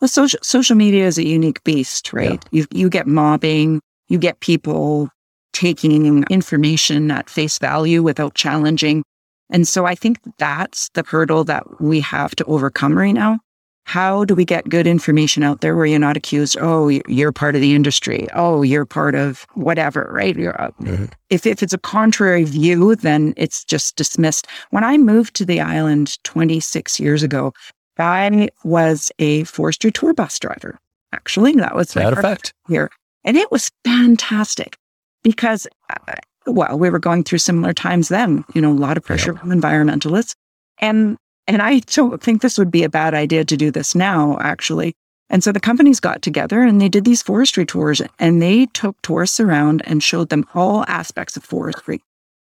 Well, 0.00 0.08
social 0.08 0.38
social 0.42 0.76
media 0.76 1.06
is 1.06 1.18
a 1.18 1.26
unique 1.26 1.64
beast, 1.64 2.12
right? 2.12 2.44
Yeah. 2.50 2.60
You 2.60 2.66
you 2.72 2.90
get 2.90 3.06
mobbing, 3.06 3.80
you 4.08 4.18
get 4.18 4.40
people 4.40 5.08
taking 5.52 6.24
information 6.30 7.10
at 7.10 7.30
face 7.30 7.58
value 7.58 8.02
without 8.02 8.34
challenging. 8.34 9.02
And 9.50 9.66
so 9.66 9.86
I 9.86 9.94
think 9.94 10.18
that's 10.38 10.88
the 10.90 11.04
hurdle 11.06 11.44
that 11.44 11.80
we 11.80 12.00
have 12.00 12.34
to 12.36 12.44
overcome 12.44 12.98
right 12.98 13.12
now. 13.12 13.38
How 13.84 14.24
do 14.24 14.34
we 14.34 14.44
get 14.44 14.68
good 14.68 14.86
information 14.86 15.42
out 15.42 15.60
there 15.60 15.76
where 15.76 15.86
you're 15.86 15.98
not 15.98 16.16
accused, 16.16 16.56
oh, 16.60 16.88
you're 17.06 17.32
part 17.32 17.54
of 17.54 17.60
the 17.60 17.74
industry. 17.74 18.26
Oh, 18.34 18.62
you're 18.62 18.86
part 18.86 19.14
of 19.14 19.46
whatever, 19.54 20.08
right? 20.10 20.34
Mm-hmm. 20.36 21.04
If, 21.30 21.46
if 21.46 21.62
it's 21.62 21.74
a 21.74 21.78
contrary 21.78 22.44
view, 22.44 22.96
then 22.96 23.34
it's 23.36 23.62
just 23.64 23.96
dismissed. 23.96 24.46
When 24.70 24.84
I 24.84 24.96
moved 24.96 25.34
to 25.36 25.44
the 25.44 25.60
island 25.60 26.22
26 26.24 26.98
years 26.98 27.22
ago, 27.22 27.52
I 27.98 28.48
was 28.64 29.12
a 29.18 29.44
forestry 29.44 29.92
tour 29.92 30.14
bus 30.14 30.38
driver. 30.38 30.78
Actually, 31.12 31.52
that 31.52 31.76
was 31.76 31.92
that 31.92 32.12
effect 32.12 32.52
here. 32.68 32.90
And 33.22 33.36
it 33.36 33.50
was 33.52 33.70
fantastic 33.84 34.76
because, 35.22 35.66
uh, 35.90 36.14
well, 36.46 36.78
we 36.78 36.90
were 36.90 36.98
going 36.98 37.24
through 37.24 37.38
similar 37.38 37.72
times 37.72 38.08
then, 38.08 38.44
you 38.54 38.60
know, 38.60 38.72
a 38.72 38.74
lot 38.74 38.96
of 38.96 39.04
pressure 39.04 39.32
yep. 39.32 39.40
from 39.40 39.50
environmentalists. 39.50 40.34
And, 40.78 41.16
and 41.46 41.60
I 41.60 41.80
don't 41.80 42.22
think 42.22 42.40
this 42.40 42.58
would 42.58 42.70
be 42.70 42.84
a 42.84 42.88
bad 42.88 43.14
idea 43.14 43.44
to 43.44 43.56
do 43.56 43.70
this 43.70 43.94
now, 43.94 44.38
actually. 44.40 44.94
And 45.30 45.42
so 45.42 45.52
the 45.52 45.60
companies 45.60 46.00
got 46.00 46.22
together 46.22 46.62
and 46.62 46.80
they 46.80 46.88
did 46.88 47.04
these 47.04 47.22
forestry 47.22 47.66
tours 47.66 48.00
and 48.18 48.40
they 48.40 48.66
took 48.66 49.00
tourists 49.02 49.40
around 49.40 49.82
and 49.84 50.02
showed 50.02 50.28
them 50.28 50.46
all 50.54 50.84
aspects 50.86 51.36
of 51.36 51.44
forestry, 51.44 52.02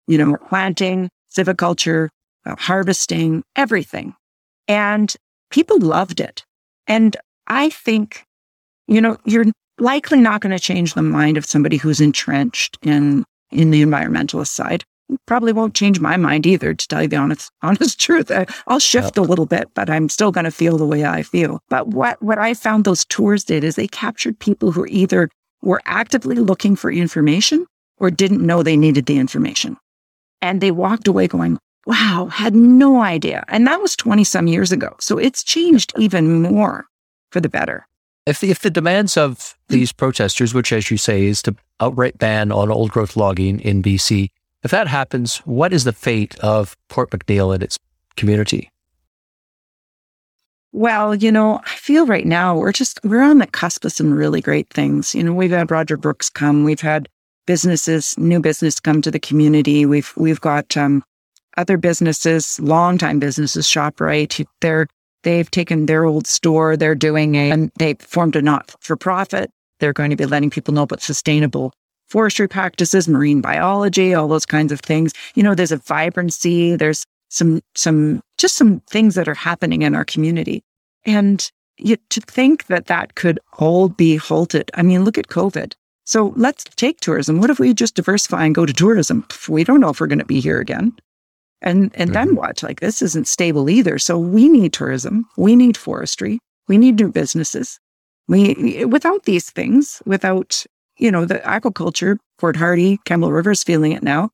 you 0.07 0.17
know, 0.17 0.37
planting, 0.47 1.09
silviculture, 1.31 2.09
uh, 2.45 2.55
harvesting, 2.57 3.43
everything. 3.55 4.15
And 4.67 5.13
people 5.49 5.79
loved 5.79 6.19
it. 6.19 6.43
And 6.87 7.15
I 7.47 7.69
think, 7.69 8.25
you 8.87 9.01
know, 9.01 9.17
you're 9.25 9.45
likely 9.77 10.19
not 10.19 10.41
going 10.41 10.55
to 10.55 10.59
change 10.59 10.93
the 10.93 11.01
mind 11.01 11.37
of 11.37 11.45
somebody 11.45 11.77
who's 11.77 12.01
entrenched 12.01 12.77
in, 12.81 13.23
in 13.51 13.71
the 13.71 13.83
environmentalist 13.83 14.47
side 14.47 14.83
probably 15.25 15.53
won't 15.53 15.73
change 15.73 15.99
my 15.99 16.17
mind 16.17 16.45
either, 16.45 16.73
to 16.73 16.87
tell 16.87 17.01
you 17.01 17.07
the 17.07 17.15
honest, 17.15 17.51
honest 17.61 17.99
truth. 17.99 18.31
I, 18.31 18.45
will 18.67 18.79
shift 18.79 19.17
a 19.17 19.21
little 19.21 19.45
bit, 19.45 19.69
but 19.73 19.89
I'm 19.89 20.09
still 20.09 20.31
going 20.31 20.45
to 20.45 20.51
feel 20.51 20.77
the 20.77 20.85
way 20.85 21.05
I 21.05 21.23
feel. 21.23 21.61
But 21.69 21.87
what, 21.87 22.21
what 22.21 22.37
I 22.37 22.53
found 22.53 22.85
those 22.85 23.05
tours 23.05 23.43
did 23.43 23.63
is 23.63 23.75
they 23.75 23.87
captured 23.87 24.39
people 24.39 24.71
who 24.71 24.85
either 24.87 25.29
were 25.61 25.81
actively 25.85 26.35
looking 26.35 26.75
for 26.75 26.91
information 26.91 27.65
or 27.97 28.09
didn't 28.09 28.45
know 28.45 28.63
they 28.63 28.77
needed 28.77 29.05
the 29.05 29.17
information. 29.17 29.77
And 30.41 30.61
they 30.61 30.71
walked 30.71 31.07
away 31.07 31.27
going, 31.27 31.57
wow, 31.85 32.27
had 32.31 32.55
no 32.55 33.01
idea. 33.01 33.43
And 33.47 33.67
that 33.67 33.81
was 33.81 33.95
20 33.95 34.23
some 34.23 34.47
years 34.47 34.71
ago. 34.71 34.95
So 34.99 35.17
it's 35.17 35.43
changed 35.43 35.91
even 35.97 36.41
more 36.41 36.85
for 37.31 37.41
the 37.41 37.49
better. 37.49 37.85
If 38.25 38.41
the, 38.41 38.51
if 38.51 38.59
the 38.59 38.69
demands 38.69 39.17
of 39.17 39.57
these 39.69 39.91
protesters, 39.91 40.53
which 40.53 40.71
as 40.71 40.91
you 40.91 40.97
say 40.97 41.25
is 41.25 41.41
to 41.43 41.55
outright 41.79 42.17
ban 42.17 42.51
on 42.51 42.71
old 42.71 42.91
growth 42.91 43.15
logging 43.15 43.59
in 43.59 43.81
BC, 43.81 44.29
if 44.63 44.71
that 44.71 44.87
happens, 44.87 45.37
what 45.39 45.73
is 45.73 45.83
the 45.83 45.93
fate 45.93 46.37
of 46.39 46.75
Port 46.89 47.11
McNeill 47.11 47.53
and 47.53 47.63
its 47.63 47.77
community? 48.15 48.71
Well, 50.71 51.15
you 51.15 51.31
know, 51.31 51.61
I 51.65 51.75
feel 51.75 52.05
right 52.05 52.25
now 52.25 52.55
we're 52.55 52.71
just 52.71 52.99
we're 53.03 53.23
on 53.23 53.39
the 53.39 53.47
cusp 53.47 53.85
of 53.85 53.91
some 53.91 54.13
really 54.13 54.41
great 54.41 54.69
things. 54.71 55.15
You 55.15 55.23
know, 55.23 55.33
we've 55.33 55.49
had 55.49 55.71
Roger 55.71 55.97
Brooks 55.97 56.29
come, 56.29 56.63
we've 56.63 56.81
had 56.81 57.09
businesses, 57.47 58.15
new 58.19 58.39
business 58.39 58.79
come 58.79 59.01
to 59.01 59.09
the 59.09 59.19
community. 59.19 59.85
We've 59.85 60.13
we've 60.15 60.41
got 60.41 60.77
um, 60.77 61.03
other 61.57 61.77
businesses, 61.77 62.59
longtime 62.59 63.19
businesses, 63.19 63.65
Shoprite. 63.65 64.45
They're 64.61 64.87
they've 65.23 65.49
taken 65.49 65.87
their 65.87 66.05
old 66.05 66.27
store, 66.27 66.77
they're 66.77 66.93
doing 66.93 67.35
a 67.35 67.49
and 67.49 67.71
they've 67.79 67.99
formed 67.99 68.35
a 68.35 68.41
not 68.41 68.75
for 68.79 68.95
profit. 68.95 69.49
They're 69.79 69.93
going 69.93 70.11
to 70.11 70.15
be 70.15 70.25
letting 70.25 70.51
people 70.51 70.73
know 70.73 70.83
about 70.83 71.01
sustainable 71.01 71.73
forestry 72.09 72.47
practices, 72.47 73.07
marine 73.07 73.41
biology, 73.41 74.13
all 74.13 74.27
those 74.27 74.45
kinds 74.45 74.71
of 74.71 74.79
things. 74.79 75.13
You 75.35 75.43
know, 75.43 75.55
there's 75.55 75.71
a 75.71 75.77
vibrancy, 75.77 76.75
there's 76.75 77.05
some, 77.29 77.61
some, 77.75 78.21
just 78.37 78.55
some 78.55 78.81
things 78.89 79.15
that 79.15 79.27
are 79.27 79.35
happening 79.35 79.83
in 79.83 79.95
our 79.95 80.05
community. 80.05 80.63
And 81.05 81.49
you, 81.77 81.97
to 82.09 82.21
think 82.21 82.65
that 82.67 82.87
that 82.87 83.15
could 83.15 83.39
all 83.57 83.89
be 83.89 84.15
halted. 84.15 84.71
I 84.73 84.81
mean, 84.81 85.05
look 85.05 85.17
at 85.17 85.27
COVID. 85.27 85.73
So 86.05 86.33
let's 86.35 86.63
take 86.75 86.99
tourism. 86.99 87.39
What 87.39 87.51
if 87.51 87.59
we 87.59 87.73
just 87.73 87.95
diversify 87.95 88.45
and 88.45 88.55
go 88.55 88.65
to 88.65 88.73
tourism? 88.73 89.25
We 89.47 89.63
don't 89.63 89.79
know 89.79 89.89
if 89.89 90.01
we're 90.01 90.07
going 90.07 90.19
to 90.19 90.25
be 90.25 90.39
here 90.39 90.59
again. 90.59 90.93
And, 91.61 91.91
and 91.95 92.09
mm-hmm. 92.09 92.13
then 92.13 92.35
what? 92.35 92.63
Like 92.63 92.79
this 92.79 93.01
isn't 93.01 93.27
stable 93.27 93.69
either. 93.69 93.99
So 93.99 94.17
we 94.17 94.49
need 94.49 94.73
tourism. 94.73 95.25
We 95.37 95.55
need 95.55 95.77
forestry. 95.77 96.39
We 96.67 96.77
need 96.77 96.99
new 96.99 97.11
businesses. 97.11 97.79
We, 98.27 98.85
without 98.85 99.23
these 99.25 99.49
things, 99.49 100.01
without 100.05 100.65
you 100.99 101.11
know, 101.11 101.25
the 101.25 101.39
aquaculture, 101.39 102.17
Port 102.37 102.55
Hardy, 102.55 102.99
Campbell 103.05 103.31
River's 103.31 103.63
feeling 103.63 103.91
it 103.91 104.03
now. 104.03 104.29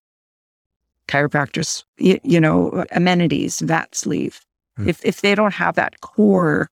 Chiropractors, 1.07 1.83
you, 1.97 2.19
you 2.23 2.39
know, 2.39 2.83
amenities, 2.91 3.59
vets 3.59 4.05
leave. 4.05 4.41
Mm. 4.79 4.87
If 4.87 5.05
if 5.05 5.21
they 5.21 5.35
don't 5.35 5.53
have 5.53 5.75
that 5.75 6.01
core 6.01 6.69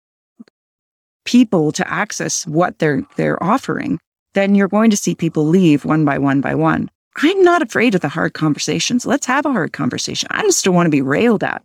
people 1.26 1.72
to 1.74 1.88
access 1.92 2.48
what 2.48 2.80
they're 2.80 3.04
they're 3.18 3.42
offering, 3.44 4.00
then 4.34 4.56
you're 4.56 4.68
going 4.68 4.90
to 4.90 4.98
see 4.98 5.14
people 5.14 5.46
leave 5.46 5.86
one 5.86 6.06
by 6.06 6.18
one 6.18 6.42
by 6.42 6.56
one. 6.56 6.90
I'm 7.18 7.44
not 7.44 7.62
afraid 7.62 7.94
of 7.94 8.02
the 8.02 8.08
hard 8.08 8.34
conversations. 8.34 9.06
Let's 9.06 9.26
have 9.26 9.46
a 9.46 9.52
hard 9.52 9.74
conversation. 9.74 10.30
I 10.32 10.44
just 10.44 10.64
don't 10.64 10.76
want 10.76 10.88
to 10.88 10.92
be 10.92 11.02
railed 11.02 11.44
at. 11.44 11.62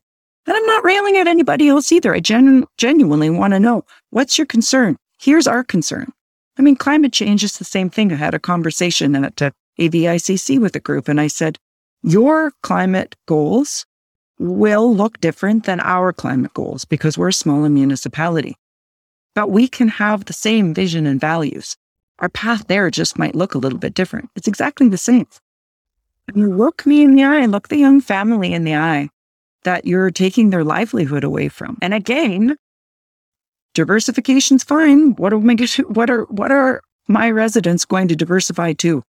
And 0.47 0.57
I'm 0.57 0.67
not 0.67 0.85
railing 0.85 1.17
at 1.17 1.29
anybody 1.29 1.69
else 1.69 1.91
either. 1.93 2.15
I 2.15 2.21
genu- 2.21 2.67
genuinely 2.79 3.31
want 3.31 3.53
to 3.53 3.61
know 3.61 3.85
what's 4.11 4.39
your 4.39 4.47
concern? 4.47 4.97
Here's 5.19 5.47
our 5.47 5.65
concern. 5.65 6.12
I 6.59 6.62
mean, 6.62 6.77
climate 6.77 7.12
change 7.12 7.45
is 7.45 7.59
the 7.59 7.64
same 7.64 7.90
thing. 7.90 8.12
I 8.12 8.16
had 8.16 8.35
a 8.35 8.38
conversation 8.38 9.14
at 9.14 9.37
AVICC 9.79 10.59
with 10.61 10.75
a 10.75 10.81
group 10.81 11.09
and 11.09 11.21
I 11.21 11.27
said, 11.27 11.59
your 12.03 12.53
climate 12.62 13.16
goals 13.27 13.85
will 14.38 14.95
look 14.95 15.21
different 15.21 15.64
than 15.64 15.81
our 15.81 16.12
climate 16.12 16.55
goals 16.55 16.85
because 16.85 17.19
we're 17.19 17.29
a 17.29 17.33
smaller 17.33 17.69
municipality. 17.69 18.57
But 19.35 19.51
we 19.51 19.69
can 19.69 19.88
have 19.88 20.25
the 20.25 20.33
same 20.33 20.73
vision 20.73 21.07
and 21.07 21.21
values. 21.21 21.77
Our 22.21 22.29
path 22.29 22.66
there 22.69 22.90
just 22.90 23.19
might 23.19 23.35
look 23.35 23.55
a 23.55 23.59
little 23.59 23.79
bit 23.79 23.95
different. 23.95 24.31
It's 24.35 24.49
exactly 24.49 24.88
the 24.88 24.97
same. 24.97 25.27
Look 26.35 26.87
me 26.87 27.03
in 27.03 27.14
the 27.14 27.25
eye, 27.25 27.47
look 27.47 27.69
the 27.69 27.77
young 27.77 28.01
family 28.01 28.53
in 28.53 28.64
the 28.64 28.77
eye 28.77 29.11
that 29.64 29.85
you're 29.85 30.11
taking 30.11 30.51
their 30.51 30.64
livelihood 30.64 31.25
away 31.25 31.49
from. 31.49 31.77
And 31.83 31.92
again, 31.92 32.57
diversification's 33.77 34.65
fine. 34.65 35.12
What 35.17 35.33
are 35.33 35.39
what 35.39 36.11
are 36.11 36.25
what 36.25 36.51
are 36.51 36.83
my 37.07 37.31
residents 37.31 37.85
going 37.85 38.09
to 38.09 38.17
diversify 38.17 38.73
to? 38.75 39.03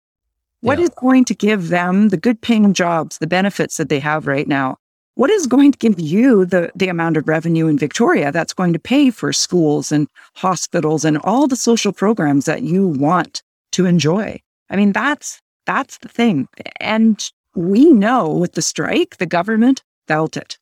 What 0.61 0.79
yeah. 0.79 0.87
is 0.87 0.91
going 0.91 1.27
to 1.27 1.35
give 1.35 1.69
them 1.69 2.09
the 2.09 2.17
good 2.17 2.41
paying 2.41 2.73
jobs, 2.73 3.19
the 3.19 3.27
benefits 3.27 3.77
that 3.77 3.91
they 3.91 4.01
have 4.01 4.27
right 4.27 4.49
now? 4.49 4.79
What 5.17 5.31
is 5.31 5.47
going 5.47 5.71
to 5.73 5.79
give 5.79 6.01
you 6.01 6.45
the, 6.45 6.73
the 6.75 6.89
amount 6.89 7.17
of 7.17 7.29
revenue 7.29 7.69
in 7.69 7.79
Victoria 7.79 8.33
that's 8.33 8.55
going 8.55 8.73
to 8.73 8.79
pay 8.79 9.11
for 9.11 9.33
schools 9.33 9.93
and 9.93 10.09
hospitals 10.35 11.05
and 11.05 11.19
all 11.19 11.47
the 11.47 11.55
social 11.55 11.93
programs 11.93 12.47
that 12.47 12.63
you 12.63 12.89
want 12.89 13.43
to 13.73 13.87
enjoy? 13.87 14.41
I 14.71 14.77
mean, 14.77 14.93
that's, 14.93 15.41
that's 15.67 15.99
the 15.99 16.09
thing. 16.09 16.49
And 16.81 17.31
we 17.55 17.91
know 17.91 18.29
with 18.29 18.55
the 18.55 18.63
strike, 18.63 19.19
the 19.19 19.27
government 19.27 19.85
felt 20.09 20.37
it. 20.37 20.59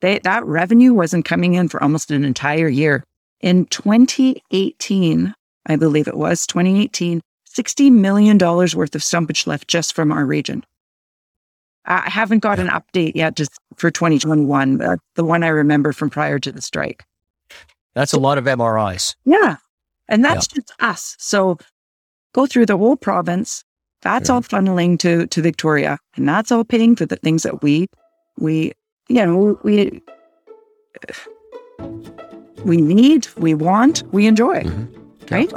They, 0.00 0.18
that 0.18 0.44
revenue 0.44 0.92
wasn't 0.92 1.24
coming 1.24 1.54
in 1.54 1.68
for 1.68 1.82
almost 1.82 2.10
an 2.10 2.24
entire 2.24 2.68
year. 2.68 3.02
In 3.40 3.66
2018, 3.66 5.34
I 5.66 5.76
believe 5.76 6.08
it 6.08 6.16
was 6.16 6.46
2018, 6.46 7.20
$60 7.56 7.92
million 7.92 8.38
worth 8.38 8.94
of 8.94 9.00
stumpage 9.00 9.46
left 9.46 9.68
just 9.68 9.94
from 9.94 10.12
our 10.12 10.24
region. 10.24 10.64
I 11.86 12.10
haven't 12.10 12.40
got 12.40 12.58
an 12.58 12.68
update 12.68 13.12
yet 13.14 13.36
just 13.36 13.52
for 13.76 13.90
2021, 13.90 14.78
but 14.78 14.86
uh, 14.86 14.96
the 15.14 15.24
one 15.24 15.44
I 15.44 15.48
remember 15.48 15.92
from 15.92 16.10
prior 16.10 16.38
to 16.40 16.50
the 16.50 16.60
strike. 16.60 17.04
That's 17.94 18.12
a 18.12 18.18
lot 18.18 18.38
of 18.38 18.44
MRIs. 18.44 19.14
Yeah. 19.24 19.56
And 20.08 20.24
that's 20.24 20.48
yeah. 20.50 20.56
just 20.56 20.72
us. 20.80 21.16
So 21.18 21.58
go 22.34 22.46
through 22.46 22.66
the 22.66 22.76
whole 22.76 22.96
province. 22.96 23.64
That's 24.02 24.28
yeah. 24.28 24.34
all 24.34 24.42
mm-hmm. 24.42 24.56
funneling 24.68 24.98
to, 25.00 25.26
to 25.28 25.42
Victoria. 25.42 25.98
And 26.16 26.28
that's 26.28 26.50
all 26.50 26.64
paying 26.64 26.96
for 26.96 27.06
the 27.06 27.16
things 27.16 27.44
that 27.44 27.62
we, 27.62 27.86
we, 28.38 28.72
you 29.08 29.24
know, 29.24 29.58
we, 29.62 30.02
we 32.66 32.78
need, 32.78 33.28
we 33.36 33.54
want, 33.54 34.02
we 34.12 34.26
enjoy. 34.26 34.62
Mm-hmm. 34.62 35.34
Right? 35.34 35.52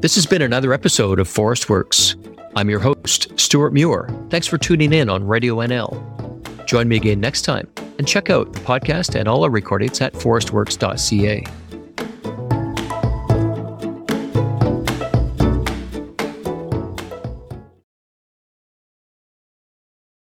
This 0.00 0.14
has 0.14 0.24
been 0.24 0.42
another 0.42 0.72
episode 0.72 1.18
of 1.18 1.28
Forest 1.28 1.68
Works. 1.68 2.16
I'm 2.56 2.70
your 2.70 2.78
host, 2.78 3.38
Stuart 3.38 3.72
Muir. 3.72 4.08
Thanks 4.30 4.46
for 4.46 4.56
tuning 4.56 4.92
in 4.92 5.08
on 5.08 5.26
Radio 5.26 5.56
NL. 5.56 6.66
Join 6.66 6.88
me 6.88 6.96
again 6.96 7.20
next 7.20 7.42
time 7.42 7.68
and 7.98 8.06
check 8.06 8.30
out 8.30 8.52
the 8.52 8.60
podcast 8.60 9.18
and 9.18 9.28
all 9.28 9.42
our 9.44 9.50
recordings 9.50 10.00
at 10.00 10.12
forestworks.ca. 10.14 11.44